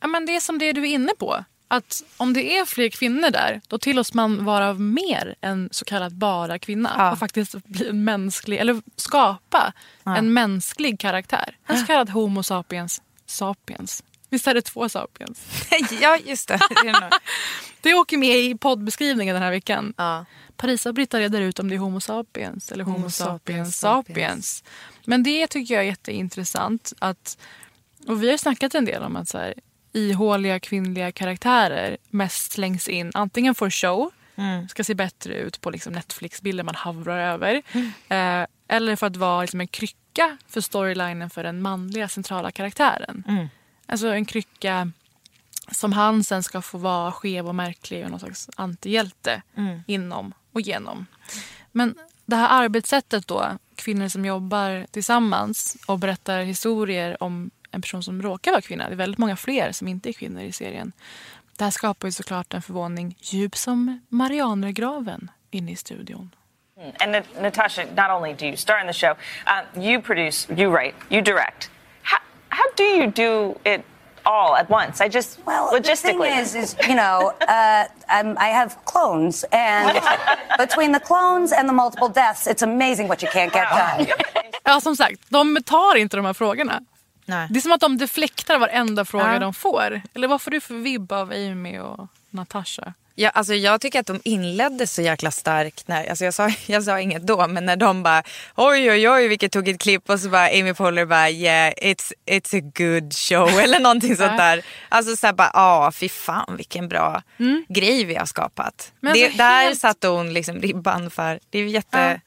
[0.00, 1.44] Ja, men det är som det du är inne på.
[1.68, 6.12] Att om det är fler kvinnor där, då tillåts man vara mer än så kallat
[6.12, 7.12] bara kvinna.
[7.12, 9.72] Och faktiskt bli en mänsklig, eller skapa
[10.04, 11.56] en mänsklig karaktär.
[11.66, 14.02] En så kallad homo sapiens sapiens.
[14.30, 15.40] Visst är det två sapiens?
[16.00, 16.60] ja, just det.
[17.80, 19.94] Det åker med i poddbeskrivningen den här veckan.
[19.96, 20.24] Ja.
[20.56, 23.78] Parisa och Britta reder ut om det är Homo sapiens eller Homo, Homo sapiens sapiens
[23.78, 24.64] sapiens.
[25.04, 26.92] Men det tycker jag är jätteintressant.
[26.98, 27.38] Att,
[28.06, 29.54] och vi har snackat en del om att så här,
[29.98, 34.68] ihåliga kvinnliga karaktärer mest slängs in antingen för show, Mm.
[34.68, 37.62] ska se bättre ut på liksom Netflix-bilder man havrar över.
[38.08, 43.24] Eh, eller för att vara liksom en krycka för storylinen för den manliga centrala karaktären.
[43.28, 43.48] Mm.
[43.86, 44.92] Alltså en krycka
[45.72, 49.80] som han sen ska få vara skev och märklig och någon slags antihjälte Mm.
[49.86, 51.06] inom och genom.
[51.72, 51.94] Men
[52.26, 58.22] det här arbetssättet då, kvinnor som jobbar tillsammans och berättar historier om en person som
[58.22, 58.86] råkar vara kvinna.
[58.88, 60.92] Det är väldigt många fler som inte är kvinnor i serien.
[61.56, 66.34] Det här skapar ju såklart en förvåning djup som Marianergraven inne i studion.
[67.00, 69.10] And Na- Natasha, not only do you star in the show,
[69.46, 71.70] uh, you produce, you write, you direct.
[72.02, 73.80] How, how do you do it
[74.22, 75.00] all at once?
[75.06, 76.12] I just Well, logistically.
[76.12, 79.98] the thing is, is you know, uh, I'm, I have clones, and
[80.58, 84.06] between the clones and the multiple deaths, it's amazing what you can't get done.
[84.64, 86.80] Ja, som sagt, de tar inte de här frågorna.
[87.28, 87.46] Nej.
[87.50, 89.38] Det är som att de deflektar varenda fråga Ja.
[89.38, 90.00] de får.
[90.14, 92.92] Eller vad får du för vibb av Amy och Natasha?
[93.14, 95.88] Ja, alltså jag tycker att de inledde så jäkla starkt.
[95.88, 98.22] När, alltså jag, sa, jag sa inget då, men när de bara
[98.56, 102.12] oj oj oj vilket tog ett klipp och så bara Amy Poehler bara yeah it's,
[102.26, 104.62] it's a good show eller någonting sånt där.
[104.88, 107.22] Alltså så här bara ja fy fan vilken bra
[107.68, 108.92] grej vi har skapat.
[109.00, 111.40] Men det, alltså där helt- satte hon liksom ribban för.
[111.50, 112.20] Det är jätte...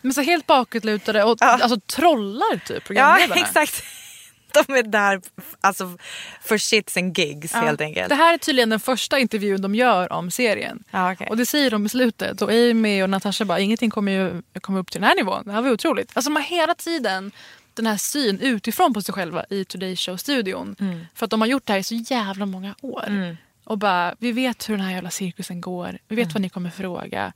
[0.00, 3.34] Men så helt bakåtlutade och alltså trollar typ Ja, programledarna.
[3.40, 3.84] exakt.
[4.54, 5.20] De är där
[5.60, 5.98] alltså,
[6.42, 7.60] för shits and gigs Ja.
[7.60, 8.08] helt enkelt.
[8.08, 10.84] Det här är tydligen den första intervjun de gör om serien.
[10.90, 11.26] Ja, okej.
[11.30, 12.42] Och det säger de i slutet.
[12.42, 15.42] Och Amy och Natasha bara, ingenting kommer ju komma upp till den här nivån.
[15.46, 16.10] Det här var otroligt.
[16.14, 17.32] Alltså har hela tiden
[17.74, 20.76] den här syn utifrån på sig själva i Today Show-studion.
[20.80, 21.06] Mm.
[21.14, 23.36] För att de har gjort det här i så jävla många år.
[23.64, 25.98] Och bara, vi vet hur den här jävla cirkusen går.
[26.08, 27.32] Vi vet vad ni kommer fråga.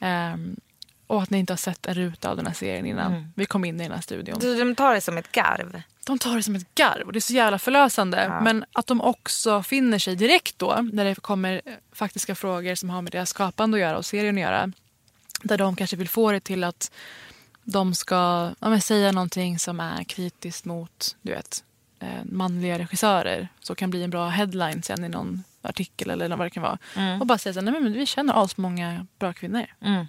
[0.00, 0.56] Ehm,
[1.12, 3.64] och att ni inte har sett en ruta av den här serien innan vi kom
[3.64, 4.40] in i den här studion.
[4.40, 5.82] Så De tar det som ett garv.
[6.06, 8.38] De tar det som ett garv och det är så jävla förlösande.
[8.42, 12.90] Men att de också finner sig direkt då när det kommer eh, faktiska frågor som
[12.90, 14.72] har med deras skapande att göra och serien att göra.
[15.42, 16.92] Där de kanske vill få det till att
[17.64, 21.64] de ska ja, säga någonting som är kritiskt mot du vet,
[22.00, 23.48] eh, manliga regissörer.
[23.60, 26.78] Så kan bli en bra headline sen i någon artikel eller vad det kan vara.
[27.20, 29.66] Och bara säga så här, nej men vi känner oss många bra kvinnor.
[29.80, 30.06] Mm.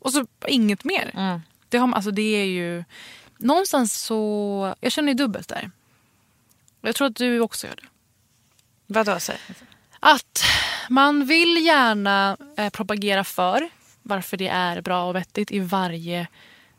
[0.00, 1.40] Och så inget mer.
[1.68, 2.84] Det, har, alltså det är ju...
[3.38, 4.74] Någonstans så...
[4.80, 5.70] Jag känner ju dubbelt där.
[6.80, 7.88] Jag tror att du också gör det.
[8.86, 9.20] Vadå?
[9.20, 9.32] Så?
[10.00, 10.44] Att
[10.88, 13.70] man vill gärna eh, propagera för
[14.02, 16.26] varför det är bra och vettigt i varje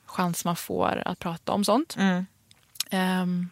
[0.05, 1.95] chans man får att prata om sånt.
[1.97, 2.25] Mm.
[2.89, 3.49] Ehm,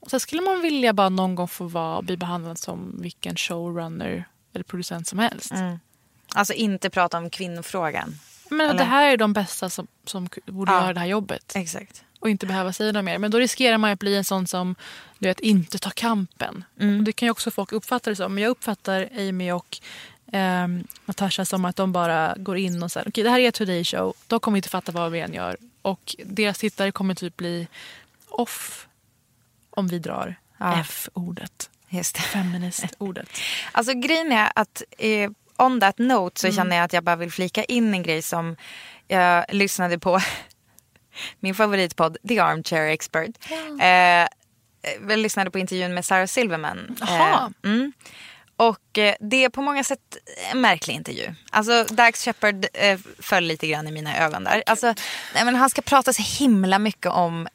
[0.00, 4.24] och sen skulle man vilja bara någon gång få vara, bli behandlad som vilken showrunner
[4.52, 5.52] eller producent som helst.
[5.52, 5.78] Mm.
[6.34, 8.14] Alltså inte prata om kvinnofrågan.
[8.50, 8.78] Men Eller?
[8.78, 10.82] det här är de bästa som, som borde Ja.
[10.82, 11.52] göra det här jobbet.
[11.56, 12.04] Exakt.
[12.20, 13.18] och inte behöva säga något mer.
[13.18, 14.74] Men då riskerar man att bli en sån som
[15.18, 16.64] du vet, inte tar kampen.
[16.80, 16.98] Mm.
[16.98, 18.34] Och det kan ju också folk uppfatta det som.
[18.34, 19.78] Men jag uppfattar Amy och
[20.32, 23.54] ehm, Natasha som att de bara går in och säger okej det här är ett
[23.54, 24.14] Today Show.
[24.26, 25.56] De kommer inte fatta vad vi än gör.
[25.82, 27.68] Och deras tittare kommer typ bli
[28.28, 28.86] off
[29.70, 30.80] om vi drar Ja.
[30.80, 31.70] F-ordet.
[32.32, 33.28] Feminist-ordet.
[33.72, 36.56] Alltså grejen är att eh, on that note så Mm.
[36.56, 38.56] känner jag att jag bara vill flika in en grej som
[39.08, 40.20] jag lyssnade på
[41.40, 43.30] min favoritpodd The Armchair Expert.
[43.80, 44.28] Eh,
[45.08, 46.96] jag lyssnade på intervjun med Sarah Silverman.
[47.02, 47.92] Eh, mm.
[48.56, 50.16] Och eh, det är på många sätt
[50.52, 51.34] en märklig intervju.
[51.50, 54.62] Alltså Dax Shepard eh, föll lite grann i mina ögon där.
[54.66, 54.86] Alltså,
[55.34, 57.48] nej, men han ska prata så himla mycket om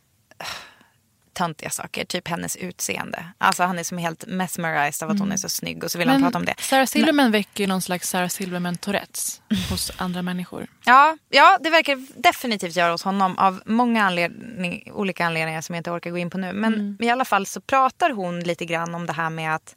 [1.39, 3.25] eh, töntiga saker, typ hennes utseende.
[3.38, 6.10] Alltså han är som helt mesmerized av att hon är så snygg och så vill
[6.10, 6.56] han prata om det.
[6.60, 10.67] Sarah Silverman väcker ju någon slags Sarah Silverman Tourettes hos andra människor.
[10.86, 15.80] Ja, ja, det verkar definitivt göra hos honom av många anledning, olika anledningar som jag
[15.80, 16.54] inte orkar gå in på nu.
[16.54, 19.75] Men i alla fall så pratar hon lite grann om det här med att,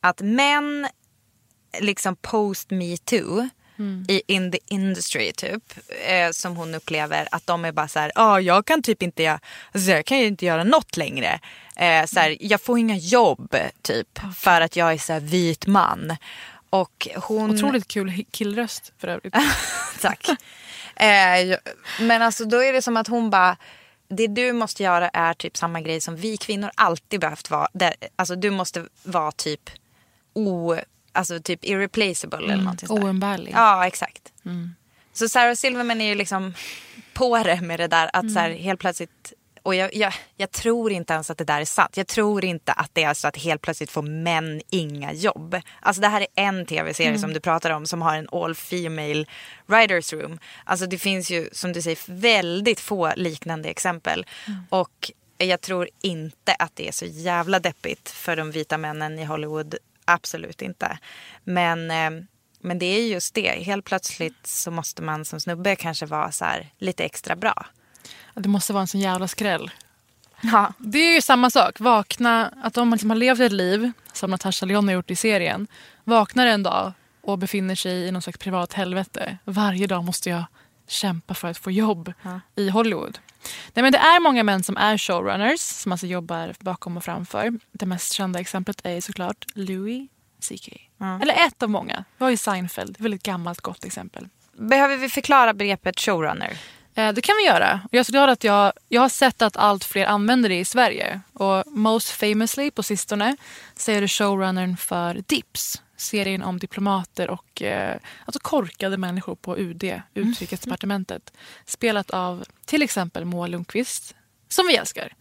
[0.00, 0.88] att män
[1.80, 2.96] liksom post me
[3.76, 5.62] too i in the industry typ
[6.06, 9.02] eh, som hon upplever att de är bara så här, ja ah, jag kan typ
[9.02, 9.38] inte
[9.72, 11.40] alltså, jag kan ju inte göra något längre.
[11.76, 15.66] Eh, så här, jag får inga jobb typ för att jag är så här vit
[15.66, 16.16] man.
[16.70, 17.50] Och hon...
[17.50, 19.34] Otroligt kul killröst för övrigt.
[20.00, 20.28] Tack.
[20.96, 21.58] Eh,
[22.00, 23.56] men alltså då är det som att hon bara,
[24.08, 27.68] det du måste göra är typ samma grej som vi kvinnor alltid behövt vara.
[27.72, 29.70] Där, alltså du måste vara typ
[30.34, 30.76] o,
[31.16, 33.08] alltså typ irreplaceable eller någonting sånt där.
[33.08, 33.52] Oumbärlig.
[33.54, 34.32] Ja, exakt.
[35.12, 36.54] Så Sarah Silverman är ju liksom
[37.12, 39.32] på det med det där att så här, helt plötsligt
[39.66, 41.96] och jag, jag, jag tror inte ens att det där är sant.
[41.96, 45.60] Jag tror inte att det är så att helt plötsligt får män inga jobb.
[45.80, 49.26] Alltså det här är en tv-serie som du pratar om som har en all female
[49.66, 50.38] writers room.
[50.64, 54.26] Alltså det finns ju som du säger väldigt få liknande exempel.
[54.68, 59.24] Och jag tror inte att det är så jävla deppigt för de vita männen i
[59.24, 59.74] Hollywood.
[60.06, 60.98] Absolut inte.
[61.44, 62.24] Men, eh,
[62.60, 63.64] men det är just det.
[63.64, 67.66] Helt plötsligt så måste man som snubbe kanske vara så här lite extra bra.
[68.34, 69.70] Det måste vara en sån jävla skräll.
[70.40, 70.72] Ja.
[70.78, 71.80] Det är ju samma sak.
[71.80, 75.16] Vakna, att om man liksom har levt ett liv som Natasha Lyonne har gjort i
[75.16, 75.66] serien.
[76.04, 76.92] Vaknar en dag
[77.22, 79.38] och befinner sig i någon slags privat helvete.
[79.44, 80.44] Varje dag måste jag
[80.88, 82.12] kämpa för att få jobb
[82.56, 83.18] i Hollywood.
[83.74, 87.52] Nej, men det är många män som är showrunners som alltså jobbar bakom och framför.
[87.72, 90.08] Det mest kända exemplet är såklart Louis
[90.40, 90.68] CK.
[91.22, 92.04] Eller ett av många.
[92.18, 94.28] Vi har ju Seinfeld, ett väldigt gammalt gott exempel.
[94.58, 96.58] Behöver vi förklara begreppet showrunner?
[96.94, 97.80] Eh, Det kan vi göra.
[97.84, 100.58] Och Jag är så glad att jag, jag har sett att allt fler använder det
[100.58, 101.20] i Sverige.
[101.32, 103.36] Och most famously på sistone
[103.76, 105.82] så är det showrunnern för Dips.
[105.96, 111.32] Serien om diplomater och eh, alltså korkade människor på UD, Utrikesdepartementet.
[111.64, 114.14] Spelat av till exempel Moa Lundqvist,
[114.48, 115.14] som vi älskar.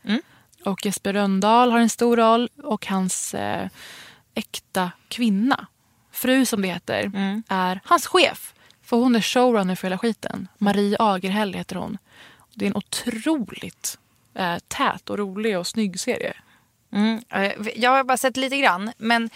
[0.66, 3.68] Och Jesper Rönndahl har en stor roll och hans eh,
[4.34, 5.68] äkta kvinna,
[6.12, 7.12] fru som det heter,
[7.48, 8.54] är hans chef.
[8.82, 10.48] För hon är showrunner för hela skiten.
[10.58, 11.98] Marie Agerhäll heter hon.
[12.54, 13.98] Det är en otroligt
[14.34, 16.34] eh, tät och rolig och snygg serie.
[16.92, 17.22] Mm.
[17.30, 18.92] eh, Jag har bara sett lite grann.
[18.98, 19.30] Men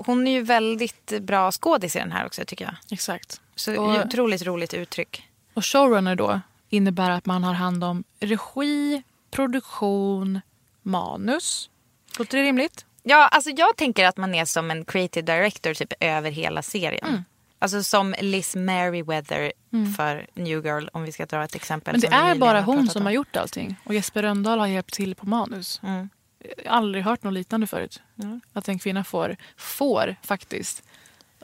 [0.00, 2.74] hon är ju väldigt bra skådis i den här också tycker jag.
[2.90, 3.40] Exakt.
[3.54, 5.28] Så Och- otroligt roligt uttryck.
[5.54, 10.40] Och showrunner då innebär att man har hand om regi, produktion,
[10.82, 11.70] manus.
[12.18, 12.86] Låter det rimligt?
[13.02, 17.08] Ja, alltså jag tänker att man är som en creative director typ över hela serien.
[17.08, 17.24] Mm.
[17.58, 19.52] Alltså som Liz Merriweather
[19.96, 21.92] för New Girl om vi ska dra ett exempel.
[21.92, 23.06] Men det är bara hon som om.
[23.06, 23.76] har gjort allting.
[23.84, 25.80] Och Jesper Rönndahl har hjälpt till på manus.
[25.82, 26.08] Mm.
[26.66, 28.02] Aldrig hört något liknande förut.
[28.52, 30.82] Att en kvinna får, får faktiskt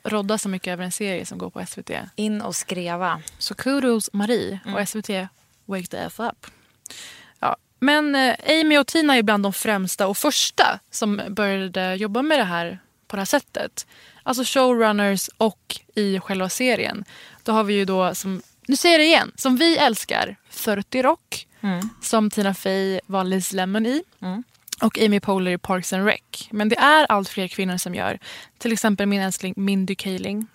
[0.04, 1.90] rodda så mycket över en serie som går på SVT.
[2.16, 3.22] In och skreva.
[3.38, 4.74] Så kudos Marie Mm.
[4.74, 5.08] och SVT
[5.64, 6.46] Wake the F up.
[7.40, 7.56] Ja.
[7.80, 12.38] Men eh, Amy och Tina är bland de främsta och första som började jobba med
[12.38, 13.87] det här på det här sättet.
[14.22, 17.04] Alltså showrunners och i själva serien.
[17.42, 21.02] Då har vi ju då, som, nu säger jag det igen, som vi älskar, 30
[21.02, 21.46] Rock.
[22.02, 24.02] Som Tina Fey var Liz Lemon i.
[24.81, 26.21] Och Amy Poehler i Parks and Rec.
[26.51, 28.19] Men det är allt fler kvinnor som gör.
[28.59, 30.47] Till exempel min älskling Mindy Kaling.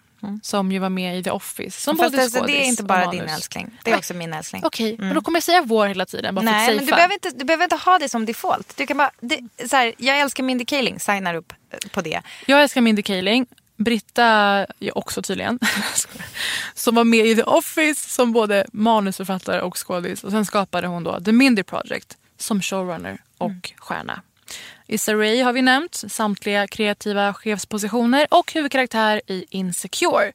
[0.41, 1.81] Som ju var med i The Office.
[1.81, 3.79] Som Fast både alltså, det är inte bara din älskling.
[3.83, 3.99] Det är Nej.
[3.99, 4.61] också min älskling.
[4.65, 6.35] Okej, men då kommer jag säga vår hela tiden.
[6.35, 8.77] Bara Nej, men du behöver, inte, du behöver inte ha det som default.
[8.77, 12.21] Du kan bara, det, så här, jag älskar Mindy Kaling, signar upp eh, på det.
[12.45, 13.45] Jag älskar Mindy Kaling.
[13.77, 15.59] Britta ja, också tydligen.
[16.73, 20.23] som var med i The Office som både manusförfattare och skådis.
[20.23, 23.61] Och sen skapade hon då The Mindy Project som showrunner och Mm.
[23.77, 24.21] stjärna.
[24.87, 30.31] Issa Rae har vi nämnt, samtliga kreativa chefspositioner och huvudkaraktär i Insecure.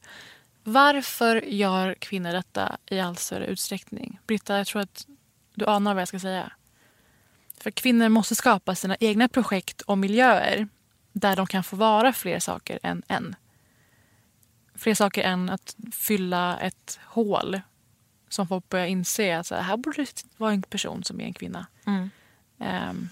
[0.63, 4.19] Varför gör kvinnor detta i allt större utsträckning?
[4.27, 5.07] Britta, jag tror att
[5.55, 6.51] du anar vad jag ska säga.
[7.57, 10.67] För kvinnor måste skapa sina egna projekt och miljöer
[11.11, 13.35] där de kan få vara fler saker än en.
[14.75, 17.61] Fler saker än att fylla ett hål
[18.29, 21.25] som folk börjar inse att så här, här borde det vara en person som är
[21.25, 21.67] en kvinna.
[21.85, 22.09] Mm.
[22.59, 23.09] Ehm,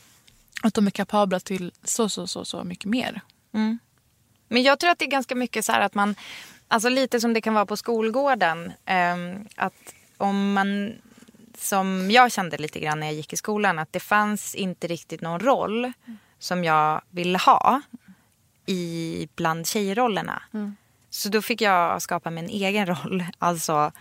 [0.61, 3.21] att de är kapabla till så, så, så, så mycket mer.
[4.47, 6.15] Men jag tror att det är ganska mycket så här att man,
[6.67, 10.93] alltså lite som det kan vara på skolgården, ehm, att om man
[11.57, 13.79] som jag kände lite grann när jag gick i skolan.
[13.79, 15.93] Att det fanns inte riktigt någon roll
[16.39, 17.81] som jag ville ha
[18.65, 20.41] i bland tjejrollerna.
[21.09, 23.25] Så då fick jag skapa min egen roll.
[23.39, 23.91] Alltså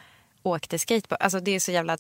[0.46, 1.22] åkte skateboard.
[1.22, 1.98] Alltså det är så jävla...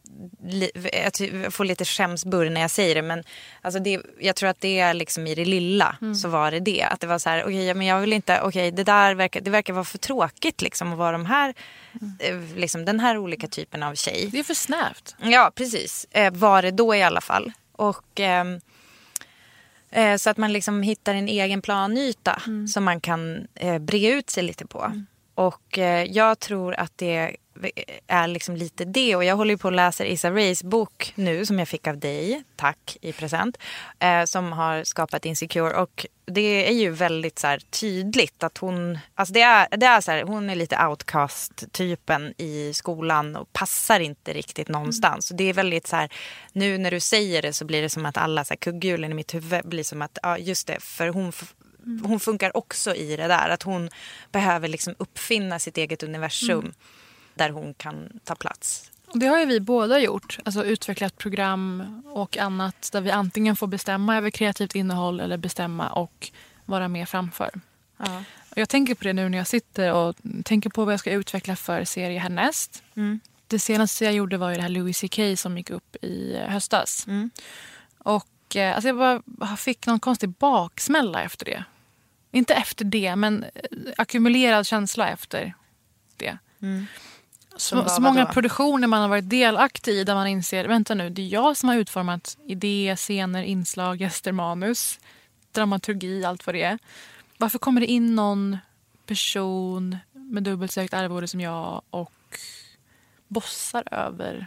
[0.92, 3.02] Jag får lite skämsburr när jag säger det.
[3.02, 3.24] Men
[3.62, 6.82] alltså det, jag tror att det är liksom i det lilla så var det det.
[6.82, 9.50] Att det var så här, okej men jag vill inte, okej det där verkar, det
[9.50, 11.54] verkar vara för tråkigt liksom att vara de här,
[12.18, 14.28] eh, liksom den här olika typen av tjej.
[14.32, 15.16] Det är för snävt.
[15.22, 16.06] Ja, precis.
[16.10, 17.52] Eh, var det då i alla fall.
[17.72, 18.60] Och, ehm,
[19.90, 22.42] eh, så att man liksom hittar en egen planyta
[22.74, 24.92] som man kan eh, bre ut sig lite på.
[25.36, 27.36] Och eh, jag tror att det
[28.06, 29.16] är liksom lite det.
[29.16, 32.42] Och jag håller på att läsa Issa Rays bok nu som jag fick av dig,
[32.56, 33.58] tack, i present.
[33.98, 35.74] Eh, som har skapat Insecure.
[35.74, 40.00] Och det är ju väldigt så här, tydligt att hon, alltså det är, det är
[40.00, 45.26] så här, hon är lite outcast-typen i skolan och passar inte riktigt någonstans.
[45.26, 46.12] Så det är väldigt så här,
[46.52, 49.14] nu när du säger det så blir det som att alla så här, kugghjulen i
[49.14, 51.32] mitt huvud blir som att, ja just det, för hon
[52.04, 53.48] hon funkar också i det där.
[53.48, 53.90] Att hon
[54.32, 56.72] behöver liksom uppfinna sitt eget universum Mm.
[57.34, 58.90] där hon kan ta plats.
[59.14, 60.38] Det har ju vi båda gjort.
[60.44, 65.88] Alltså utvecklat program och annat där vi antingen får bestämma över kreativt innehåll eller bestämma
[65.88, 66.30] och
[66.64, 67.50] vara med framför.
[67.96, 68.22] Ja.
[68.56, 71.56] Jag tänker på det nu när jag sitter och tänker på vad jag ska utveckla
[71.56, 72.82] för serie härnäst.
[72.96, 73.20] Mm.
[73.46, 77.06] Det senaste jag gjorde var ju det här Louis CK som gick upp i höstas.
[77.06, 77.30] Mm.
[77.98, 81.64] Och eh, alltså jag bara fick någon konstig baksmälla efter det.
[82.36, 83.50] Inte efter det, men eh,
[83.96, 85.54] ackumulerad känsla efter
[86.16, 86.38] det.
[87.56, 91.10] Som Så, så många produktioner man har varit delaktig i där man inser, vänta nu,
[91.10, 95.00] det är jag som har utformat idé, scener, inslag, gäster, manus,
[95.52, 96.78] dramaturgi, allt vad det är.
[97.38, 98.58] Varför kommer det in någon
[99.06, 102.12] person med dubbelt så högt arvode som jag och
[103.28, 104.46] bossar över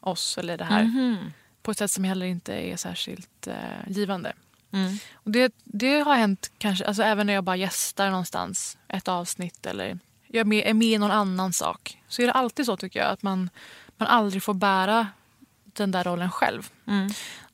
[0.00, 1.32] oss eller det här Mhm.
[1.62, 3.54] på ett sätt som heller inte är särskilt eh,
[3.88, 4.32] givande.
[4.72, 4.98] Mm.
[5.14, 9.66] Och det, det har hänt kanske, alltså även när jag bara gästar någonstans, ett avsnitt
[9.66, 11.98] eller jag är med, är med i någon annan sak.
[12.08, 13.50] Så är det alltid så tycker jag att man,
[13.96, 15.06] man aldrig får bära
[15.64, 16.70] den där rollen själv.
[16.86, 17.10] Mm.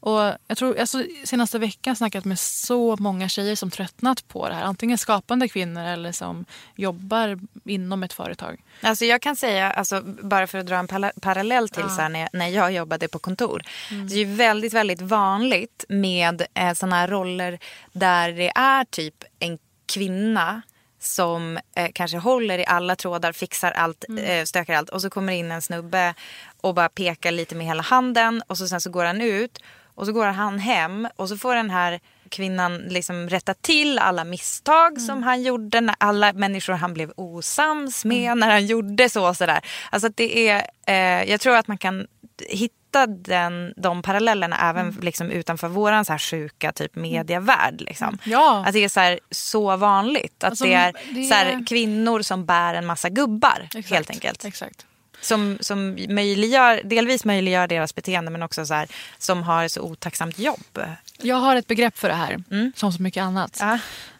[0.06, 4.54] Och jag tror, alltså, senaste veckan snackat med så många tjejer som tröttnat på det
[4.54, 4.62] här.
[4.62, 6.44] Antingen skapande kvinnor eller som
[6.76, 8.60] jobbar inom ett företag.
[8.82, 11.88] Alltså jag kan säga, alltså, bara för att dra en pala- parallell till Ja.
[11.88, 13.62] så här, när, jag, när jag jobbade på kontor.
[14.10, 17.58] Det är väldigt, väldigt vanligt med eh, såna här roller
[17.92, 20.62] där det är typ en kvinna
[21.00, 25.32] som eh, kanske håller i alla trådar, fixar allt, eh, stökar allt och så kommer
[25.32, 26.14] in en snubbe
[26.60, 29.58] och bara pekar lite med hela handen och så sen så går han ut
[29.96, 34.24] och så går han hem och så får den här kvinnan liksom rätta till alla
[34.24, 39.28] misstag som han gjorde, när alla människor han blev osams med när han gjorde så
[39.28, 39.60] och sådär.
[39.90, 42.06] Alltså det är, eh, jag tror att man kan
[42.48, 47.80] hitta den, de parallellerna även liksom utanför våran så här sjuka typ medievärld.
[47.80, 48.18] Liksom.
[48.24, 48.64] Ja.
[48.66, 50.44] Att det är så, här, så vanligt.
[50.44, 53.74] Att Alltså, det är, det Så här, är- kvinnor som bär en massa gubbar helt
[53.76, 54.44] Exakt, enkelt.
[54.44, 54.86] Exakt.
[55.26, 60.38] Som, som möjliggör, delvis möjliggör deras beteende men också så här, som har så otacksamt
[60.38, 60.80] jobb.
[61.22, 62.42] Jag har ett begrepp för det här,
[62.76, 63.60] som så mycket annat.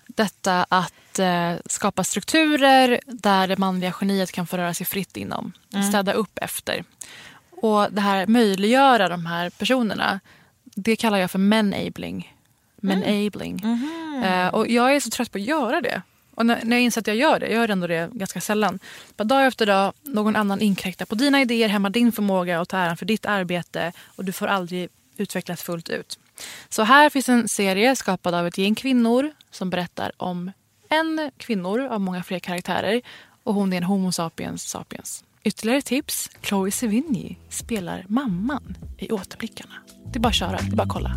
[0.06, 5.52] Detta att eh, skapa strukturer där det manliga geniet kan få röra sig fritt inom.
[5.72, 5.88] Mm.
[5.88, 6.84] Städa upp efter.
[7.50, 10.20] Och det här möjliggöra de här personerna,
[10.64, 12.34] det kallar jag för menabling.
[12.76, 13.62] Menabling.
[14.24, 16.02] Eh, och jag är så trött på att göra det.
[16.36, 18.78] Och när, när jag inser att jag gör det, jag gör ändå det ganska sällan.
[19.16, 22.78] Bara dag efter dag, någon annan inkräktar på dina idéer, hämmar din förmåga och tar
[22.78, 26.18] äran för ditt arbete och du får aldrig utvecklas fullt ut.
[26.68, 30.52] Så här finns en serie skapad av ett gäng kvinnor som berättar om
[30.88, 33.02] en kvinnor av många fler karaktärer
[33.42, 35.24] och hon är en Homo sapiens sapiens.
[35.42, 39.74] Ytterligare tips, Chloe Sevigny spelar mamman i Återblickarna.
[40.12, 41.16] Det är bara att köra, det är bara att kolla.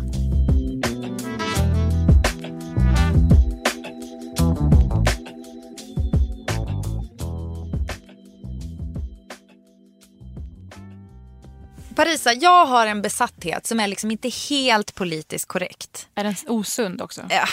[12.00, 16.08] Parisa, jag har en besatthet som är liksom inte helt politiskt korrekt.
[16.14, 17.22] Är den osund också?
[17.30, 17.44] Ja,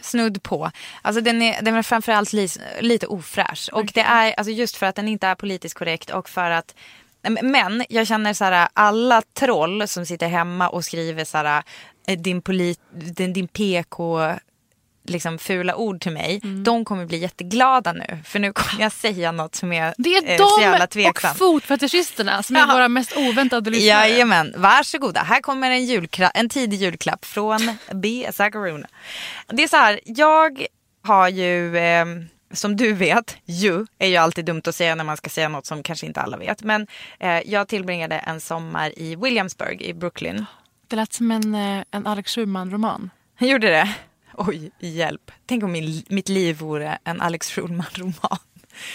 [0.00, 0.70] snudd på.
[1.02, 2.48] Alltså den är, den är framförallt li,
[2.80, 3.70] lite ofräsch.
[3.72, 6.74] Och det är alltså just för att den inte är politiskt korrekt och för att
[7.42, 11.62] men jag känner så här, alla troll som sitter hemma och skriver så här,
[12.06, 14.20] eh, din, polit, din, din PK
[15.04, 16.40] liksom fula ord till mig.
[16.44, 16.64] Mm.
[16.64, 18.18] De kommer bli jätteglada nu.
[18.24, 20.90] För nu kommer jag säga något som är, Det är eh, så jävla de och
[20.90, 21.38] tveksamt.
[21.38, 24.08] fotfetischisterna som är våra mest oväntade lyssnare.
[24.08, 25.22] Jajamän, varsågoda.
[25.22, 28.28] Här kommer en, julkla- en tidig julklapp från B.
[28.32, 28.86] Zagaruna.
[29.46, 30.66] Det är så här, jag
[31.02, 32.04] har ju eh,
[32.52, 35.66] som du vet, ju, är ju alltid dumt att säga när man ska säga något
[35.66, 36.62] som kanske inte alla vet.
[36.62, 36.86] Men
[37.20, 40.44] eh, jag tillbringade en sommar i Williamsburg i Brooklyn.
[40.88, 43.10] Det lät som en, eh, en Alex Schulman-roman.
[43.38, 43.94] Gjorde det?
[44.36, 45.30] Oj, hjälp.
[45.46, 48.38] Tänk om min, mitt liv vore en Alex Schulman-roman.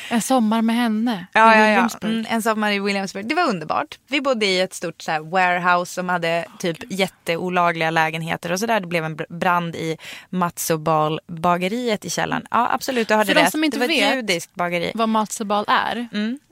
[0.09, 2.07] En sommar med henne Ja, i ja, ja.
[2.07, 3.27] Mm, en sommar i Williamsburg.
[3.27, 3.99] Det var underbart.
[4.07, 8.79] Vi bodde i ett stort så här, warehouse som hade typ jätteolagliga lägenheter och sådär.
[8.79, 9.97] Det blev en br- brand i
[10.29, 12.47] Matsobal bageriet i källaren.
[12.51, 13.51] Ja, absolut, du hörde För de rätt.
[13.51, 14.91] som inte det var ett judiskt bageri.
[14.95, 16.07] vad matzebal är.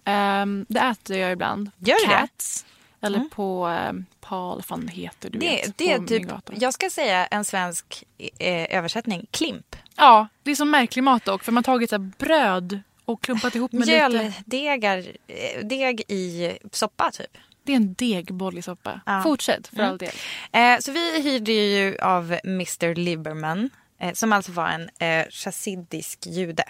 [0.06, 1.72] ehm, det äter jag ibland.
[1.78, 2.20] Gör du det?
[2.20, 2.66] Cats.
[3.02, 7.26] Eller på um, Paul, fan heter du Det, vet, det är typ, jag ska säga
[7.28, 8.04] en svensk
[8.40, 9.76] eh, översättning, klimp.
[9.98, 11.44] Ja, det är som märklig mat dock.
[11.44, 14.10] För man har tagit så bröd och klumpat ihop med lite...
[14.10, 14.98] Mjöldegar,
[15.28, 17.38] eh, deg i soppa typ.
[17.64, 19.02] Det är en degboll i soppa.
[19.06, 19.22] Ja.
[19.24, 19.90] Fortsätt för Mm.
[19.90, 20.12] all del.
[20.52, 23.70] Eh, så vi hyrde ju av Mr Lieberman.
[24.00, 26.64] Eh, som alltså var en eh, chassidisk jude.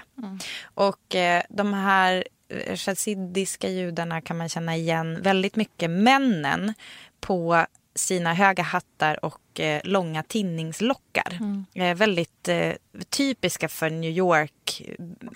[0.63, 5.89] Och eh, de här eh, chassidiska judarna kan man känna igen väldigt mycket.
[5.89, 6.73] Männen
[7.19, 7.65] på
[7.95, 11.39] sina höga hattar och eh, långa tinningslockar.
[11.73, 12.73] Eh, väldigt eh,
[13.09, 14.81] typiska för New York,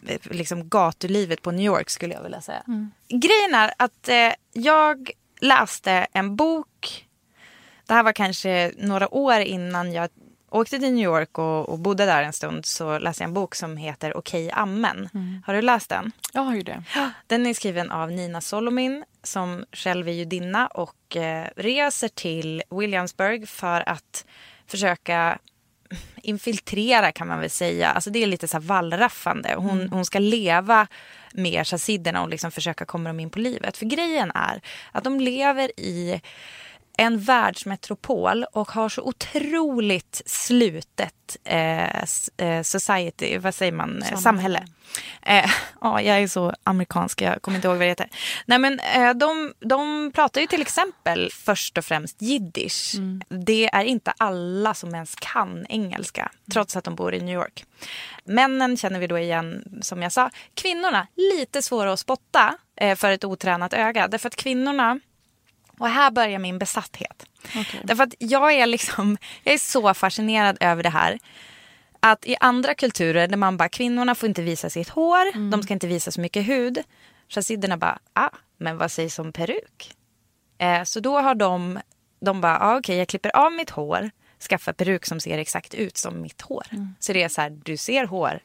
[0.07, 2.63] eh, liksom gatulivet på New York skulle jag vilja säga.
[3.09, 5.11] Grejen är att eh, jag
[5.41, 7.07] läste en bok
[7.91, 10.09] det här var kanske några år innan jag
[10.51, 13.55] åkte till New York och, och bodde där en stund så läste jag en bok
[13.55, 15.09] som heter Okej amen.
[15.45, 16.11] Har du läst den?
[16.33, 16.83] Jag har ju det.
[17.27, 23.49] Den är skriven av Nina Solomin som själv är judinna och eh, reser till Williamsburg
[23.49, 24.25] för att
[24.67, 25.39] försöka
[26.15, 27.89] infiltrera kan man väl säga.
[27.91, 29.53] Alltså det är lite så här wallraffande.
[29.57, 30.87] Hon, hon ska leva
[31.33, 33.77] med chassiderna och liksom försöka komma dem in på livet.
[33.77, 36.21] För grejen är att de lever i
[36.97, 42.03] en världsmetropol och har så otroligt slutet eh,
[42.37, 44.21] eh, society, vad säger man, samhälle.
[44.21, 44.65] samhälle.
[45.21, 48.09] Eh, ja, jag är så amerikansk, jag kommer inte ihåg vad det heter.
[48.45, 52.95] Nej, men, eh, de, de pratar ju till exempel först och främst jiddisch.
[53.27, 57.65] Det är inte alla som ens kan engelska, trots att de bor i New York.
[58.25, 60.29] Männen känner vi då igen, som jag sa.
[60.53, 64.07] Kvinnorna, lite svåra att spotta eh, för ett otränat öga.
[64.07, 64.99] Därför att kvinnorna
[65.81, 67.25] och här börjar min besatthet.
[67.83, 71.19] Därför att jag är liksom, jag är så fascinerad över det här.
[71.99, 75.73] Att i andra kulturer där man bara, kvinnorna får inte visa sitt hår, de ska
[75.73, 76.79] inte visa så mycket hud.
[77.29, 79.93] Chassiderna bara, ah, men vad sägs om peruk?
[80.57, 81.79] Eh, så då har de,
[82.21, 84.11] de bara, ah, okej jag klipper av mitt hår,
[84.49, 86.65] skaffar peruk som ser exakt ut som mitt hår.
[86.99, 88.39] Så det är så här, du ser hår,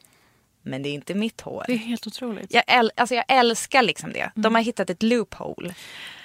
[0.69, 1.63] men det är inte mitt hår.
[1.67, 2.53] Det är helt otroligt.
[2.53, 4.31] Jag, äl- alltså jag älskar liksom det.
[4.35, 5.75] De har hittat ett loophole.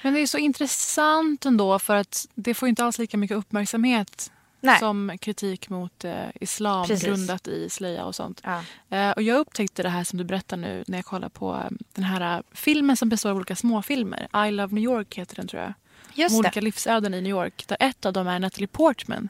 [0.02, 4.32] Men det är så intressant ändå för att det får inte alls lika mycket uppmärksamhet
[4.60, 4.78] Nej.
[4.78, 7.04] som kritik mot eh, islam Precis.
[7.06, 8.40] grundat i slöja och sånt.
[8.44, 8.64] Ja.
[8.96, 11.70] Eh, och jag upptäckte det här som du berättar nu när jag kollar på eh,
[11.94, 14.46] den här eh, filmen som består av olika småfilmer.
[14.48, 15.72] I Love New York heter den tror jag.
[16.14, 16.48] Just Om det.
[16.48, 17.64] olika livsöden i New York.
[17.68, 19.28] Där ett av dem är Natalie Portman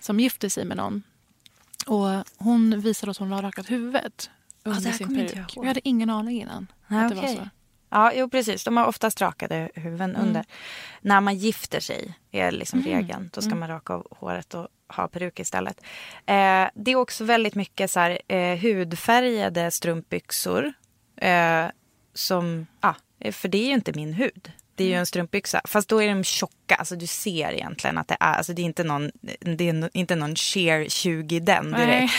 [0.00, 1.02] som gifter sig med någon.
[1.86, 4.30] Och hon visar att hon har rakat huvudet
[4.66, 5.48] under det här sin kommer inte peruk.
[5.50, 5.64] jag ihåg.
[5.64, 7.36] Jag hade ingen aning innan Nej, att det okej.
[7.36, 7.48] var så.
[7.90, 8.64] Ja, jo precis.
[8.64, 10.44] De har oftast rakade huvuden under.
[11.00, 13.30] När man gifter sig är liksom regeln.
[13.32, 15.80] Då ska man raka av håret och ha peruk istället.
[16.26, 20.72] Eh, det är också väldigt mycket så här, eh, hudfärgade strumpbyxor.
[21.16, 21.64] Eh,
[22.14, 22.94] som, ja,
[23.32, 24.52] för det är ju inte min hud.
[24.74, 25.60] Det är ju en strumpbyxa.
[25.64, 26.74] Fast då är de tjocka.
[26.74, 29.10] Alltså du ser egentligen att det är, alltså det är inte någon,
[29.40, 32.12] det är no- inte någon sheer 20 den direkt.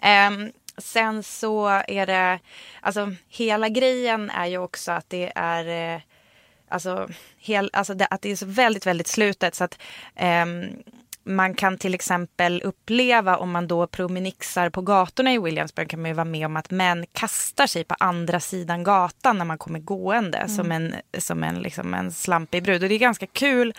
[0.00, 0.52] Nej.
[0.78, 2.38] Sen så är det,
[2.80, 6.00] alltså hela grejen är ju också att det är, eh,
[6.68, 7.08] alltså,
[7.38, 9.78] hel, alltså det, att det är så väldigt, väldigt slutet så att
[10.14, 10.70] ehm,
[11.26, 16.10] man kan till exempel uppleva om man då promenixar på gatorna i Williamsburg kan man
[16.10, 19.78] ju vara med om att män kastar sig på andra sidan gatan när man kommer
[19.78, 22.82] gående som en, som en, liksom en slampig brud.
[22.82, 23.74] Och det är ganska kul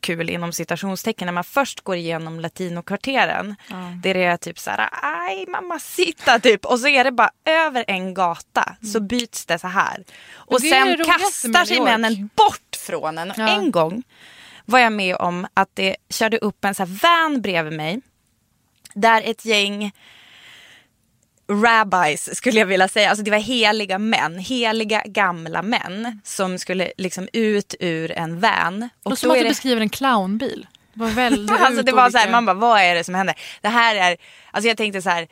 [0.00, 3.54] kul inom citationstecken när man först går igenom latinokvarteren.
[4.02, 6.64] Det är typ så här, aj mamacita typ.
[6.64, 10.04] Och så är det bara över en gata så byts det så här.
[10.34, 13.30] Och sen kastar sig männen bort från en.
[13.30, 13.48] Och Ja.
[13.48, 14.02] en gång
[14.64, 18.00] var jag med om att det körde upp en så här van bredvid mig.
[18.94, 19.92] Där ett gäng
[21.48, 23.10] rabbis skulle jag vilja säga.
[23.10, 28.88] Alltså det var heliga män, heliga gamla män som skulle liksom ut ur en van.
[29.02, 29.48] Och Och som då att du det...
[29.48, 30.66] beskriver en clownbil.
[30.94, 33.36] Det var väldigt Alltså det var så här, man bara vad är det som händer?
[33.60, 34.16] Det här är,
[34.50, 35.28] alltså jag tänkte så här,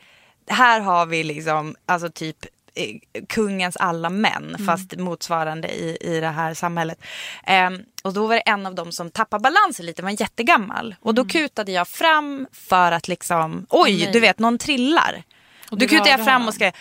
[0.47, 2.45] här har vi liksom, alltså typ
[2.75, 2.95] eh,
[3.29, 7.01] kungens alla män fast motsvarande i, i det här samhället.
[7.43, 10.95] Ehm, och då var det en av dem som tappade balansen lite, var jättegammal.
[11.01, 14.09] Och då kutade jag fram för att liksom, oj nej.
[14.13, 15.23] du vet någon trillar.
[15.71, 16.71] Du kutade jag fram och skrev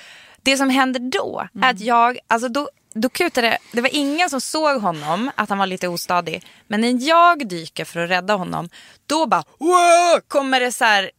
[0.43, 4.41] Det som händer då är att jag, alltså då, då kutade, det var ingen som
[4.41, 6.43] såg honom, att han var lite ostadig.
[6.67, 8.69] Men när jag dyker för att rädda honom,
[9.07, 11.11] då bara wow, kommer det så här,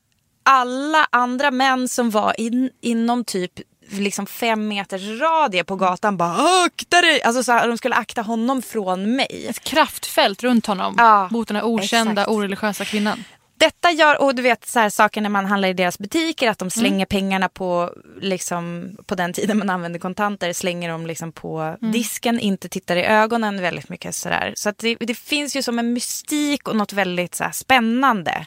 [0.43, 3.51] alla andra män som var in, inom typ
[3.89, 7.21] liksom fem meters radie på gatan bara akta dig!
[7.23, 9.45] Alltså så här, de skulle akta honom från mig.
[9.49, 12.29] Ett kraftfält runt honom Ja, mot den här okända, exakt.
[12.29, 13.23] oreligiösa kvinnan.
[13.59, 16.57] Detta gör, och du vet så här, saker när man handlar i deras butiker, att
[16.59, 17.05] de slänger Mm.
[17.07, 21.91] pengarna på, liksom, på den tiden man använde kontanter, slänger dem liksom på Mm.
[21.91, 24.53] disken, inte tittar i ögonen väldigt mycket sådär.
[24.55, 28.45] Så att det, det finns ju som en mystik och något väldigt så här, spännande.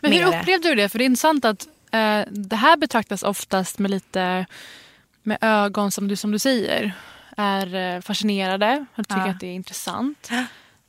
[0.00, 0.88] Men hur upplevde du det?
[0.88, 4.46] För det är intressant att eh, det här betraktas oftast med lite
[5.22, 6.92] med ögon som du, som du säger
[7.36, 9.30] är eh, fascinerade och tycker Ja.
[9.30, 10.30] att det är intressant.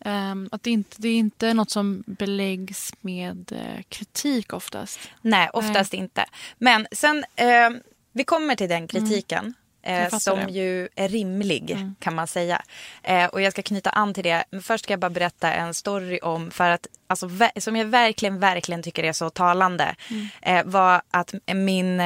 [0.05, 4.99] Ehm, att det, inte, det är inte något som beläggs med eh, kritik oftast.
[5.21, 6.25] Nej, oftast inte.
[6.57, 7.69] Men sen, eh,
[8.11, 9.39] vi kommer till den kritiken.
[9.39, 9.53] Mm.
[10.03, 10.41] Eh, fattar som det.
[10.41, 10.55] Mm.
[10.55, 12.61] ju är rimlig kan man säga.
[13.03, 14.43] Eh, och jag ska knyta an till det.
[14.49, 18.39] Men först ska jag bara berätta en story om, för att, alltså, som jag verkligen,
[18.39, 19.95] verkligen tycker är så talande.
[20.43, 20.71] Mm.
[20.71, 22.01] Var att min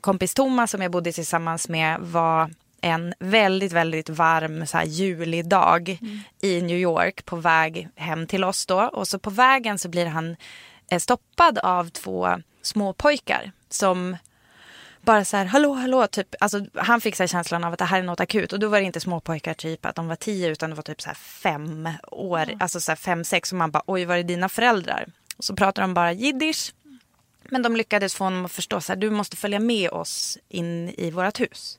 [0.00, 2.50] kompis Thomas som jag bodde tillsammans med var
[2.82, 6.20] en väldigt, väldigt varm så här, julig dag Mm.
[6.42, 8.80] i New York på väg hem till oss då.
[8.80, 10.36] Och så på vägen så blir han
[10.90, 12.28] eh, stoppad av två
[12.62, 14.16] små pojkar som
[15.02, 17.98] bara så här, hallå, hallå, typ, alltså han fick så känslan av att det här
[17.98, 18.52] är något akut.
[18.52, 21.00] Och då var det inte småpojkar typ att de var tio utan det var typ
[21.02, 23.52] så här fem år, alltså så fem, sex.
[23.52, 25.06] Och man bara, oj, var är dina föräldrar?
[25.36, 26.72] Och så pratar de bara jiddisch.
[27.50, 30.88] Men de lyckades få honom att förstå så här, du måste följa med oss in
[30.98, 31.78] i vårt hus.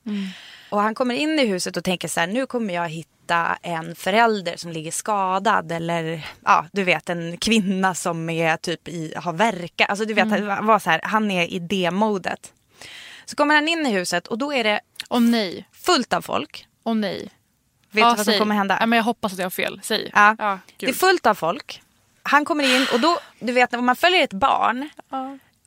[0.70, 3.94] Och han kommer in i huset och tänker så här, nu kommer jag hitta en
[3.94, 9.32] förälder som ligger skadad eller ja, du vet en kvinna som är typ i, har
[9.32, 9.84] verka.
[9.84, 10.66] Alltså du vet, Mm.
[10.66, 12.52] var så här, han är i det modet.
[13.24, 16.66] Så kommer han in i huset och då är det Åh nej, fullt av folk.
[16.84, 17.30] åh nej.
[17.90, 18.38] Vet Ja, du vad som säg.
[18.38, 18.76] kommer hända?
[18.80, 19.80] Ja, men jag hoppas att jag har fel.
[19.82, 20.10] Säg.
[20.14, 20.36] Ja.
[20.38, 21.82] Ja, det är fullt av folk.
[22.22, 24.88] Han kommer in och då, du vet när man följer ett barn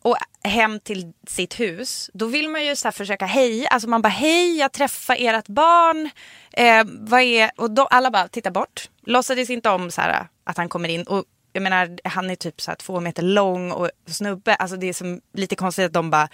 [0.05, 4.01] och hem till sitt hus, då vill man ju så här försöka hej, alltså man
[4.01, 6.09] bara hej jag träffar ert barn.
[6.53, 10.25] Eh, vad är, och då, alla bara tittar bort, låtsades inte om så här, eh,
[10.43, 11.03] att han kommer in.
[11.03, 14.87] Och jag menar han är typ så här två meter lång och snubbe, alltså det
[14.87, 16.29] är som, lite konstigt att de bara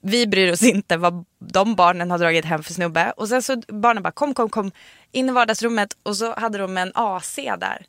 [0.00, 3.12] vi bryr oss inte vad de barnen har dragit hem för snubbe.
[3.16, 4.70] Och sen så barnen bara kom, kom, kom
[5.12, 7.86] in i vardagsrummet och så hade de en AC där.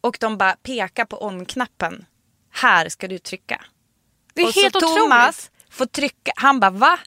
[0.00, 2.04] Och de bara pekar på on-knappen.
[2.50, 3.60] Här ska du trycka.
[4.36, 5.02] Det är och helt så otroligt.
[5.02, 6.98] Thomas får trycka, han bara va?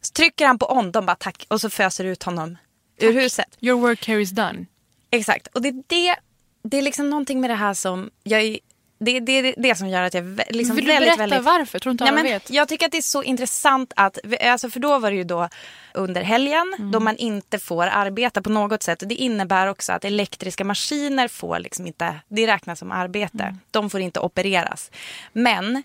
[0.00, 1.46] Så trycker han på on, de bara tack.
[1.48, 2.58] Och så föser ut honom
[2.98, 3.46] ur huset.
[3.60, 4.66] Your work here is done.
[5.10, 5.46] Exakt.
[5.46, 6.16] Och det är det,
[6.62, 8.58] det är liksom någonting med det här som jag är-
[9.00, 11.42] det, det är det som gör att jag liksom Vill du väldigt, berätta väldigt...
[11.44, 11.78] varför?
[11.78, 12.50] Tror inte Nej, men vet.
[12.50, 15.48] Jag tycker att det är så intressant att, alltså för då var det ju då
[15.94, 16.90] under helgen Mm.
[16.90, 19.02] då man inte får arbeta på något sätt.
[19.06, 23.42] Det innebär också att elektriska maskiner får liksom inte, det räknas som arbete.
[23.42, 23.58] Mm.
[23.70, 24.90] De får inte opereras.
[25.32, 25.82] Men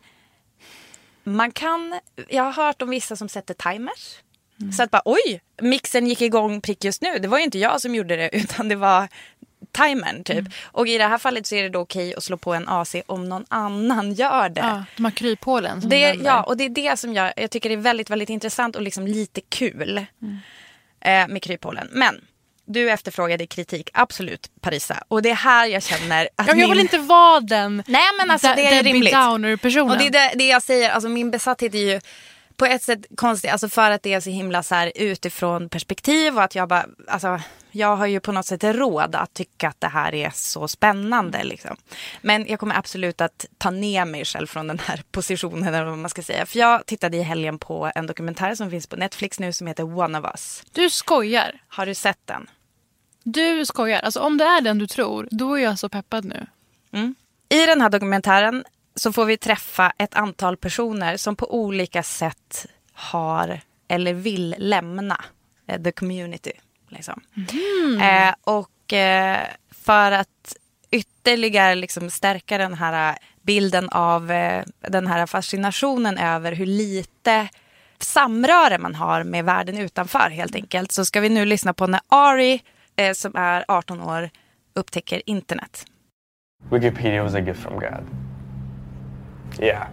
[1.24, 4.18] man kan, jag har hört om vissa som sätter timers.
[4.62, 4.72] Mm.
[4.74, 7.20] Så att bara oj, mixen gick igång prick just nu.
[7.20, 9.08] Det var ju inte jag som gjorde det utan det var
[9.72, 10.38] timern typ.
[10.38, 10.52] Mm.
[10.64, 12.96] Och i det här fallet så är det då okej att slå på en AC
[13.06, 14.62] om någon annan gör det.
[14.62, 15.82] Ja, de här kryphålen.
[15.82, 18.76] som Det, ja, och det är det som jag, jag tycker är väldigt, väldigt intressant
[18.76, 20.38] och liksom lite kul Mm.
[21.02, 21.88] eh, med kryphålen.
[21.92, 22.22] Men
[22.66, 25.04] du efterfrågade kritik, absolut Parisa.
[25.08, 26.70] Och det är här jag känner att Ja, jag min...
[26.70, 29.14] vill inte vara den Nej men alltså De- det är Debbie rimligt.
[29.14, 29.92] Downer-personen.
[29.92, 32.02] Och det är det, det jag säger, alltså min besatthet är ju
[32.58, 36.36] på ett sätt konstigt, alltså för att det är så himla så här utifrån perspektiv
[36.36, 37.40] och att jag bara, alltså
[37.72, 41.44] jag har ju på något sätt råd att tycka att det här är så spännande
[41.44, 41.76] liksom.
[42.22, 45.98] Men jag kommer absolut att ta ner mig själv från den här positionen eller vad
[45.98, 46.46] man ska säga.
[46.46, 50.00] För jag tittade i helgen på en dokumentär som finns på Netflix nu som heter
[50.00, 50.64] One of Us.
[50.72, 51.62] Du skojar.
[51.68, 52.50] Har du sett den?
[53.24, 54.00] Du skojar.
[54.00, 56.48] Alltså om det är den du tror, då är jag så peppad nu.
[57.50, 58.64] I den här dokumentären
[58.96, 65.24] så får vi träffa ett antal personer som på olika sätt har eller vill lämna
[65.68, 66.52] eh, the community.
[66.90, 67.22] Liksom.
[68.02, 70.56] Eh, och eh, för att
[70.92, 77.48] ytterligare liksom stärka den här bilden av eh, den här fascinationen över hur lite
[78.00, 82.02] samröre man har med världen utanför helt enkelt så ska vi nu lyssna på när
[82.08, 82.62] Ari
[82.96, 84.30] eh, som är 18 år
[84.74, 85.86] upptäcker internet.
[86.72, 88.23] Wikipedia was a gift from God.
[89.60, 89.90] Yeah.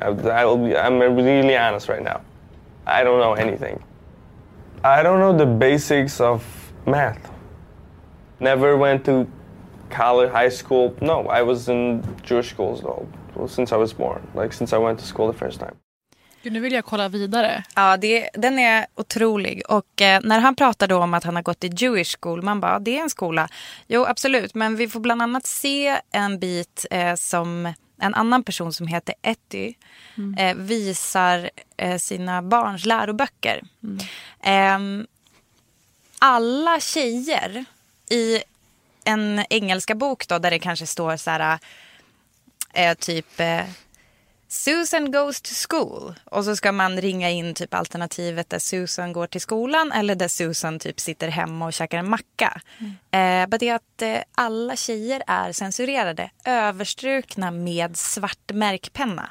[0.00, 2.20] I, I will be, I'm really honest right now.
[2.86, 3.82] I don't know anything.
[4.82, 6.44] I don't know the basics of
[6.86, 7.30] math.
[8.40, 9.26] Never went to
[9.88, 10.94] college, high school.
[11.00, 13.08] No, I was in Jewish schools though,
[13.46, 14.26] since I was born.
[14.34, 15.76] Like since I went to school the first time.
[16.44, 17.64] Gud, nu vill jag kolla vidare.
[17.74, 19.62] Ja, det, den är otrolig.
[19.68, 22.60] Och eh, när han pratar då om att han har gått i Jewish school, man
[22.60, 23.48] bara, det är en skola.
[23.88, 28.72] Jo, absolut, men vi får bland annat se en bit eh, som en annan person
[28.72, 29.74] som heter Etty
[30.16, 30.34] Mm.
[30.38, 33.62] eh, visar eh, sina barns läroböcker.
[34.42, 35.06] Ehm,
[36.18, 37.64] alla tjejer
[38.10, 38.42] i
[39.04, 41.58] en engelska bok då, där det kanske står så här,
[42.72, 43.64] eh, typ eh,
[44.54, 46.14] Susan goes to school.
[46.24, 50.28] Och så ska man ringa in typ alternativet där Susan går till skolan eller där
[50.28, 52.60] Susan typ sitter hemma och käkar en macka.
[53.10, 59.30] Eh, bara det att eh, alla tjejer är censurerade, överstrukna med svart märkpenna.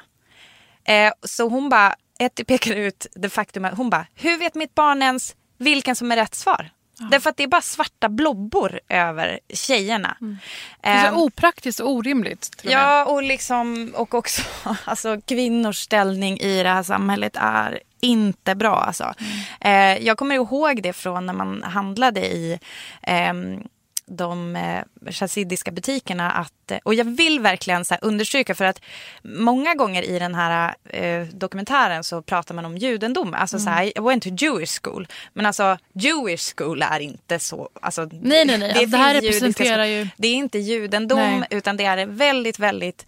[0.84, 4.74] Eh, så hon bara, Etty pekar ut det faktum att hon bara, hur vet mitt
[4.74, 6.70] barn ens vilken som är rätt svar?
[6.98, 10.16] Därför att det är bara svarta blobbor över tjejerna.
[10.20, 12.60] Det är Ehm, så opraktiskt och orimligt.
[12.62, 14.42] Ja, och, liksom, och också
[14.84, 18.76] alltså, kvinnors ställning i det här samhället är inte bra.
[18.76, 19.14] Alltså.
[19.60, 22.58] Eh, jag kommer ihåg det från när man handlade i
[23.02, 23.62] ehm,
[24.06, 24.82] de eh,
[25.12, 26.30] chassidiska butikerna.
[26.30, 28.80] Att, eh, och jag vill verkligen så understryka för att
[29.22, 33.34] många gånger i den här eh, dokumentären så pratar man om judendom.
[33.34, 35.06] Alltså så här, I went to Jewish school.
[35.32, 37.68] Men alltså Jewish school är inte så...
[37.82, 38.70] Alltså, Nej, nej, nej.
[38.70, 41.48] Alltså, det här representerar ju- Det är inte judendom Nej.
[41.50, 43.06] utan det är en väldigt, väldigt,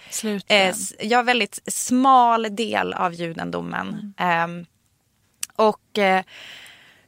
[0.49, 4.14] eh, ja, väldigt smal del av judendomen.
[4.18, 4.66] Ehm,
[5.57, 6.22] och eh,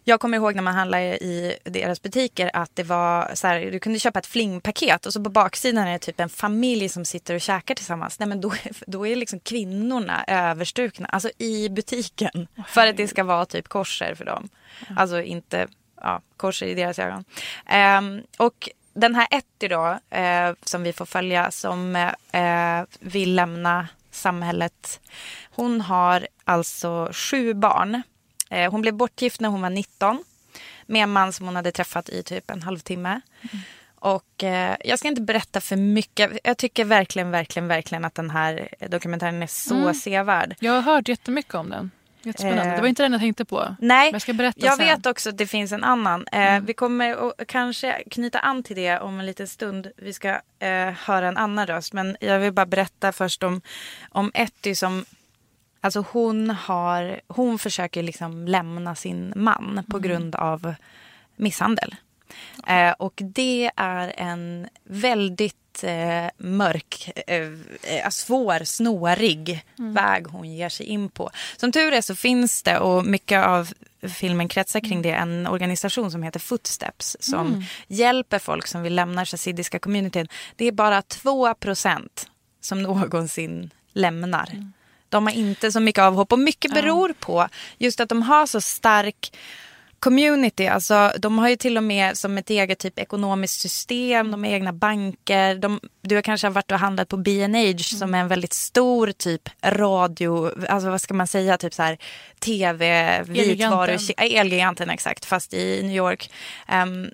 [0.08, 3.78] jag kommer ihåg när man handlade i deras butiker att det var så här, du
[3.78, 7.34] kunde köpa ett flingpaket och så på baksidan är det typ en familj som sitter
[7.34, 8.18] och käkar tillsammans.
[8.18, 8.52] Nej men då,
[8.86, 12.48] då är liksom kvinnorna överstukna, alltså i butiken.
[12.68, 14.48] för att det ska vara typ korser för dem.
[14.96, 15.66] Alltså inte
[16.00, 17.24] ja, korser i deras ögon.
[17.66, 21.96] Ehm, och den här Etty då, eh, som vi får följa, som
[22.32, 25.00] eh, vill lämna samhället.
[25.50, 28.02] Hon har alltså sju barn.
[28.50, 30.24] Eh, hon blev bortgift när hon var 19
[30.86, 33.20] med en man som hon hade träffat i typ en halvtimme.
[34.00, 36.30] Och eh, jag ska inte berätta för mycket.
[36.44, 39.94] Jag tycker verkligen, verkligen, verkligen att den här dokumentären är så Mm.
[39.94, 40.54] sevärd.
[40.60, 41.90] Jag har hört jättemycket om den.
[42.22, 42.64] Jättespännande.
[42.64, 43.76] Eh, det var inte den jag tänkte på.
[43.80, 44.86] Nej, Men jag ska berätta jag sen.
[44.86, 46.26] vet också att det finns en annan.
[46.32, 49.90] Eh, Vi kommer att kanske knyta an till det om en liten stund.
[49.96, 50.28] Vi ska
[50.58, 51.92] eh, höra en annan röst.
[51.92, 53.60] Men jag vill bara berätta först om,
[54.10, 55.04] om Etty som...
[55.80, 60.74] Alltså hon, har, hon försöker liksom lämna sin man på grund av
[61.36, 61.94] misshandel.
[62.66, 67.48] Eh, och det är en väldigt eh, mörk, eh,
[67.82, 71.30] eh, svår, snårig väg hon ger sig in på.
[71.56, 73.68] Som tur är så finns det, och mycket av
[74.02, 77.62] filmen kretsar kring det, en organisation som heter Footsteps som Mm.
[77.86, 80.28] hjälper folk som vill lämna chassidiska communityn.
[80.56, 82.26] Det är bara 2%
[82.60, 84.72] som någonsin lämnar.
[85.08, 87.48] De har inte så mycket avhopp och mycket beror på
[87.78, 89.32] just att de har så stark
[89.98, 90.66] community.
[90.66, 94.50] Alltså, de har ju till och med som ett eget typ ekonomiskt system, de har
[94.50, 95.54] egna banker.
[95.54, 99.48] De, du har kanske varit och handlat på B&H som är en väldigt stor typ
[99.64, 101.98] radio, alltså vad ska man säga, typ så här
[102.40, 104.14] tv, vitvaru, Elgiganten.
[104.18, 106.30] Elgiganten exakt, fast i New York.
[106.68, 107.10] Ehm,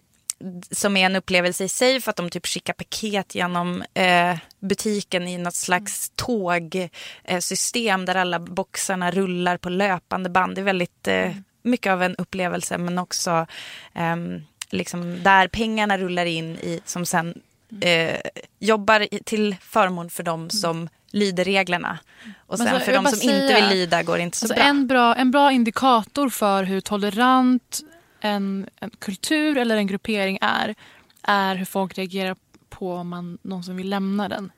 [0.70, 5.28] som är en upplevelse i sig för att de typ skickar paket genom eh, butiken
[5.28, 10.54] i något slags tågsystem eh, där alla boxarna rullar på löpande band.
[10.54, 11.32] Det är väldigt eh,
[11.62, 13.46] mycket av en upplevelse men också
[13.94, 17.42] ehm, liksom där pengarna rullar in i som sen
[17.80, 18.20] eh,
[18.58, 21.98] jobbar till förmån för dem som lyder reglerna.
[22.46, 24.44] Och sen så, för de som bara inte säga, vill lyda går det inte så
[24.44, 24.64] alltså bra.
[24.64, 27.80] En, bra, en bra indikator för hur tolerant
[28.24, 30.74] en, en kultur eller en gruppering är,
[31.22, 32.36] är hur folk reagerar
[32.68, 34.52] på om man någonsin vill lämna den.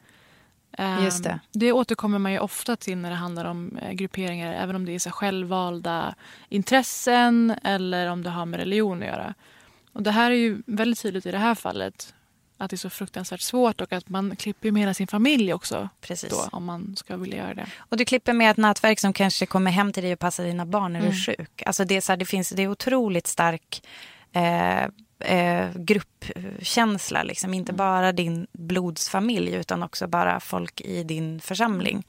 [0.78, 1.40] Ehm, Just det.
[1.52, 4.94] det återkommer man ju ofta till när det handlar om eh, grupperingar, även om det
[4.94, 6.14] är så självvalda
[6.48, 9.34] intressen eller om det har med religion att göra.
[9.92, 12.14] Och det här är ju väldigt tydligt i det här fallet
[12.58, 15.88] att det är så fruktansvärt svårt och att man klipper med hela sin familj också.
[16.00, 16.30] Precis.
[16.30, 17.66] Då, om man ska vilja göra det.
[17.78, 20.66] Och du klipper med ett nätverk som kanske kommer hem till dig och passar dina
[20.66, 21.22] barn när du är Mm.
[21.22, 21.62] sjuk.
[21.66, 23.82] Alltså det, är så här, det, finns, det är otroligt stark
[24.32, 24.88] eh,
[25.20, 27.22] eh, gruppkänsla.
[27.22, 27.54] Liksom.
[27.54, 32.04] Inte bara din blodsfamilj utan också bara folk i din församling.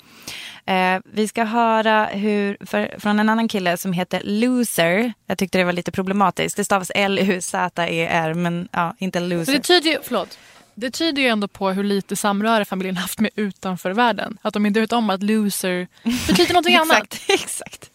[0.65, 5.13] Eh, vi ska höra hur, för, från en annan kille som heter Loser.
[5.25, 6.57] Jag tyckte det var lite problematiskt.
[6.57, 9.53] Det stavas L-U-Z-E-R men ja, inte Så Loser.
[9.53, 10.39] det tyder ju, förlåt.
[10.75, 14.37] Det tyder ju ändå på hur lite samröre familjen haft med utanför världen.
[14.41, 17.13] Att de inte vet om att loser betyder någonting annat.
[17.13, 17.91] exakt, exakt.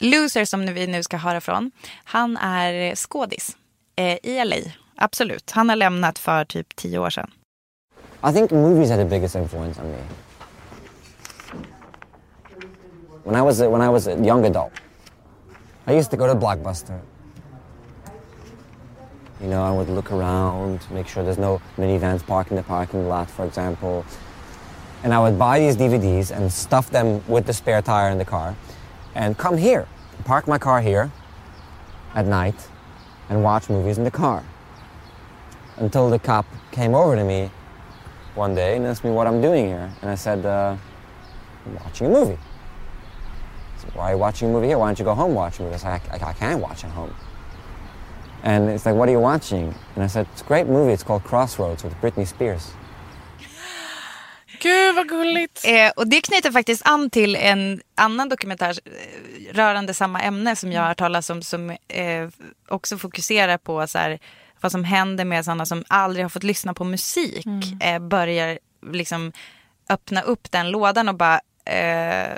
[0.00, 1.70] Loser som vi nu ska höra från,
[2.04, 3.56] han är skådis
[4.00, 4.56] eh, i LA.
[4.96, 5.50] Absolut.
[5.50, 7.30] Han har lämnat för typ tio år sedan.
[8.28, 9.98] I think movies had the biggest influence on me.
[13.24, 14.72] when I was a, when I was a young adult,
[15.86, 16.98] I used to go to Blockbuster.
[19.40, 23.08] You know, I would look around, make sure there's no minivans parked in the parking
[23.08, 24.04] lot, for example.
[25.02, 28.24] And I would buy these DVDs and stuff them with the spare tire in the
[28.24, 28.54] car
[29.14, 29.86] and come here,
[30.24, 31.10] park my car here
[32.14, 32.54] at night
[33.30, 34.44] and watch movies in the car.
[35.78, 37.50] Until the cop came over to me
[38.34, 39.90] one day and asked me what I'm doing here.
[40.02, 40.76] And I said, uh,
[41.64, 42.36] I'm watching a movie.
[42.36, 44.78] He said, Why are you watching a movie here?
[44.78, 45.76] Why don't you go home watch a movie?
[45.76, 47.14] I said, I, I, I can't watch at home.
[48.42, 49.74] And it's like, what are you watching?
[49.94, 50.92] And I said, it's a great movie.
[50.92, 52.72] It's called Crossroads with Britney Spears.
[55.00, 55.64] Vad gulligt.
[55.64, 60.72] Eh, och det knyter faktiskt an till en annan dokumentär eh, rörande samma ämne som
[60.72, 62.28] jag har talat om som eh,
[62.68, 64.18] också fokuserar på så här,
[64.60, 67.46] vad som händer med sådana som aldrig har fått lyssna på musik.
[67.46, 67.78] Mm.
[67.80, 68.58] Eh, börjar
[68.92, 69.32] liksom
[69.88, 72.36] öppna upp den lådan och bara eh,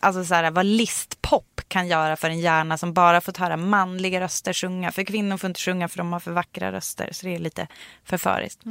[0.00, 4.20] alltså så här, vad listpop kan göra för en hjärna som bara fått höra manliga
[4.20, 4.92] röster sjunga.
[4.92, 7.08] För kvinnor får inte sjunga för de har för vackra röster.
[7.12, 7.66] Så det är lite
[8.04, 8.62] förföriskt.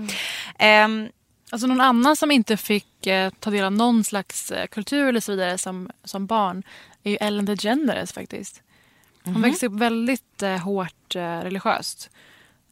[0.59, 1.09] Ehm,
[1.51, 5.19] Alltså någon annan som inte fick eh, ta del av någon slags eh, kultur eller
[5.19, 6.63] så vidare som, som barn
[7.03, 8.61] är ju Ellen DeGeneres faktiskt.
[9.23, 9.41] Hon Mhm.
[9.41, 12.09] växte upp väldigt eh, hårt eh, religiöst.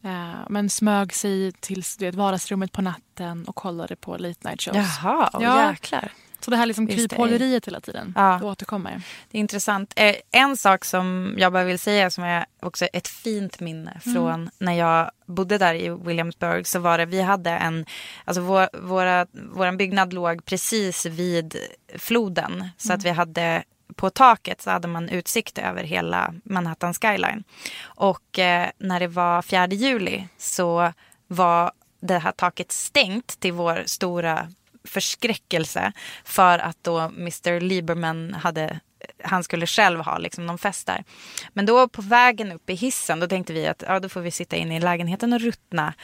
[0.04, 4.62] Eh, men smög sig till du vet, vardagsrummet på natten och kollade på late night
[4.62, 4.76] shows.
[4.76, 6.12] Jaha, åh, jäklar.
[6.40, 8.12] Så det här liksom kryphåleriet hela tiden.
[8.16, 8.38] Ja.
[8.40, 9.02] Det återkommer.
[9.30, 9.92] Det är intressant.
[9.96, 14.14] Eh, en sak som jag bara vill säga som är också ett fint minne Mm.
[14.14, 17.86] från när jag bodde där i Williamsburg så var det, vi hade en,
[18.24, 21.56] alltså vår, våra, våran byggnad låg precis vid
[21.98, 23.62] floden så att vi hade
[23.96, 27.44] på taket så hade man utsikt över hela Manhattan skyline.
[27.82, 30.92] Och eh, när det var 4 juli så
[31.26, 34.48] var det här taket stängt till vår stora
[34.84, 35.92] förskräckelse
[36.24, 38.80] för att då Mr Lieberman hade
[39.22, 41.04] han skulle själv ha liksom någon fest där.
[41.52, 44.30] Men då på vägen upp i hissen då tänkte vi att ja, då får vi
[44.30, 45.94] sitta inne i lägenheten och ruttna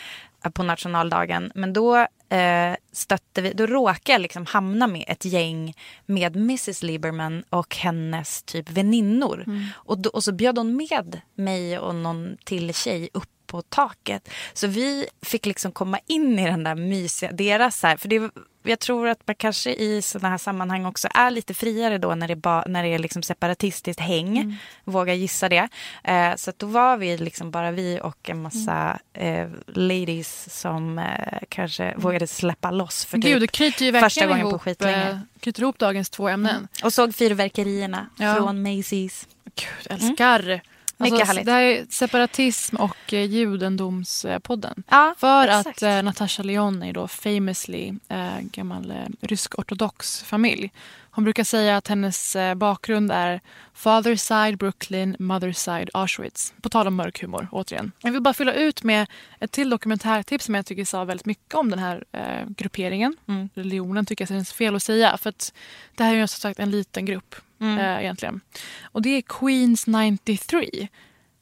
[0.53, 1.53] på nationaldagen.
[1.55, 1.97] Men då
[2.29, 5.75] eh, stötte vi, då råkade jag liksom hamna med ett gäng
[6.07, 9.45] med Mrs Lieberman och hennes typ väninnor.
[9.75, 14.29] Och, då, och så bjöd hon med mig och någon till tjej upp på taket.
[14.53, 18.31] Så vi fick liksom komma in i den där mysiga, deras så här, för det,
[18.63, 22.29] jag tror att man kanske i sådana här sammanhang också är lite friare då när
[22.29, 24.59] det, ba, när det är liksom separatistiskt häng.
[24.85, 25.69] Vågar gissa det.
[26.05, 31.39] Eh, så då var vi liksom bara vi och en massa eh, ladies som eh,
[31.49, 35.11] kanske vågade släppa loss för Gud, typ knyter ju första gången ihop, på skitlänge.
[35.11, 36.69] eh, knyter ihop dagens två ämnen.
[36.85, 38.35] Och såg fyrverkerierna Ja.
[38.35, 39.27] från Macy's.
[39.45, 40.61] Gud, älskar.
[40.99, 41.47] Mycket Alltså, härligt.
[41.47, 44.83] Det här är separatism och eh, judendomspodden.
[44.89, 45.67] Ja, För exakt.
[45.67, 50.71] att eh, Natasha Leon är då famously eh, gammal eh, rysk-ortodox familj.
[51.17, 53.41] Hon brukar säga att hennes eh, bakgrund är
[53.75, 56.55] father side Brooklyn, mother side Auschwitz.
[56.63, 57.93] På tal om mörk humor, återigen.
[58.01, 59.07] Jag vill bara fylla ut med
[59.41, 63.17] ett till dokumentärtips som jag tycker sa väldigt mycket om den här eh, grupperingen.
[63.29, 63.49] Mm.
[63.55, 65.17] Religionen tycker jag känns fel att säga.
[65.17, 65.53] För att
[65.95, 67.79] det här är ju som sagt en liten grupp Mm.
[67.79, 68.41] eh, egentligen.
[68.83, 70.89] Och det är Queens 93.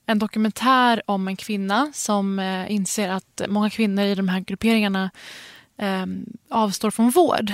[0.07, 5.11] En dokumentär om en kvinna som eh, inser att många kvinnor i de här grupperingarna
[5.79, 6.07] eh,
[6.51, 7.53] avstår från vård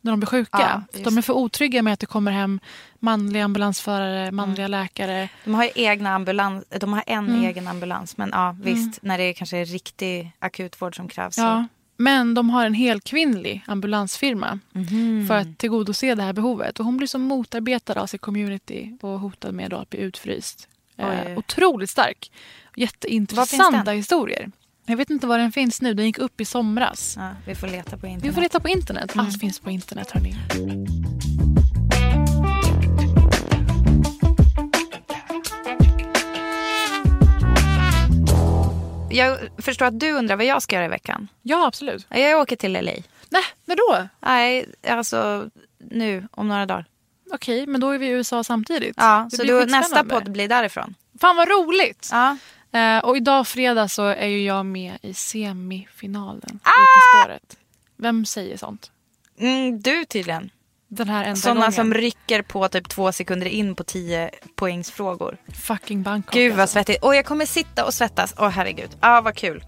[0.00, 0.82] när de blir sjuka.
[0.92, 2.60] Ja, de är för otrygga med att det kommer hem
[2.98, 5.28] manliga ambulansförare, manliga läkare.
[5.44, 7.44] De har egna ambulans, de har en Mm.
[7.44, 8.16] egen ambulans.
[8.16, 11.38] Men ja, visst, när det är kanske är riktig akutvård som krävs.
[11.38, 11.66] Ja.
[11.96, 15.24] Men de har en helt kvinnlig ambulansfirma Mhm.
[15.28, 16.78] för att tillgodose det här behovet.
[16.78, 20.68] Och hon blir så motarbetad av sin community och hotad med att bli utfryst.
[20.96, 22.30] Eh, otroligt stark.
[22.76, 24.50] Jätteintressanta historier.
[24.86, 25.94] Jag vet inte var den finns nu.
[25.94, 27.14] Den gick upp i somras.
[27.18, 28.24] Ja, vi får leta på internet.
[28.30, 29.14] Vi får leta på internet.
[29.14, 29.26] Mm.
[29.26, 30.10] Allt finns på internet.
[30.10, 30.36] Hörni.
[39.10, 41.28] Jag förstår att du undrar vad jag ska göra i veckan.
[41.42, 42.06] Ja, absolut.
[42.08, 42.80] Jag åker till LA.
[43.30, 44.08] Nej, när då?
[44.20, 45.48] Nej, alltså
[45.90, 46.84] nu om några dagar.
[47.32, 48.94] Okej, men då är vi i USA samtidigt.
[48.96, 50.94] Ja, Det så då, nästa podd blir därifrån.
[51.20, 52.08] Fan vad roligt!
[52.12, 52.36] Ja.
[52.72, 56.70] Eh, och idag fredag så är ju jag med i semifinalen Ah!
[56.70, 57.56] i På spåret.
[57.96, 58.90] Vem säger sånt?
[59.40, 60.50] Mm, du tydligen.
[60.92, 61.72] Den här enda Sådana gången.
[61.72, 65.36] som rycker på typ två sekunder in på tio poängsfrågor.
[65.62, 66.34] Fucking Bangkok.
[66.34, 66.72] Gud vad alltså.
[66.72, 67.04] svettigt.
[67.04, 68.34] Och jag kommer sitta och svettas.
[68.38, 68.90] Åh herregud.
[69.00, 69.64] Ja ah, vad kul.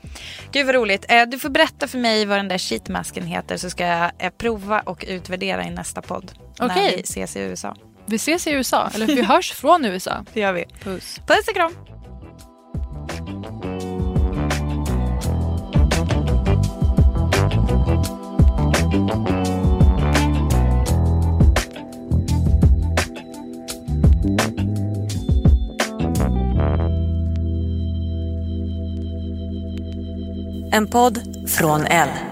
[0.53, 1.07] Gud vad roligt.
[1.09, 4.31] Eh, du får berätta för mig vad den där sheetmasken heter så ska jag eh,
[4.31, 6.33] prova och utvärdera i nästa podd.
[6.59, 6.95] När Okej.
[6.97, 7.77] vi ses i USA.
[8.07, 10.25] Vi ses i USA, eller vi hörs från USA.
[10.33, 10.65] Det gör vi.
[10.83, 11.21] Puss.
[11.27, 11.77] Puss och kram.
[30.75, 32.32] En podd från L.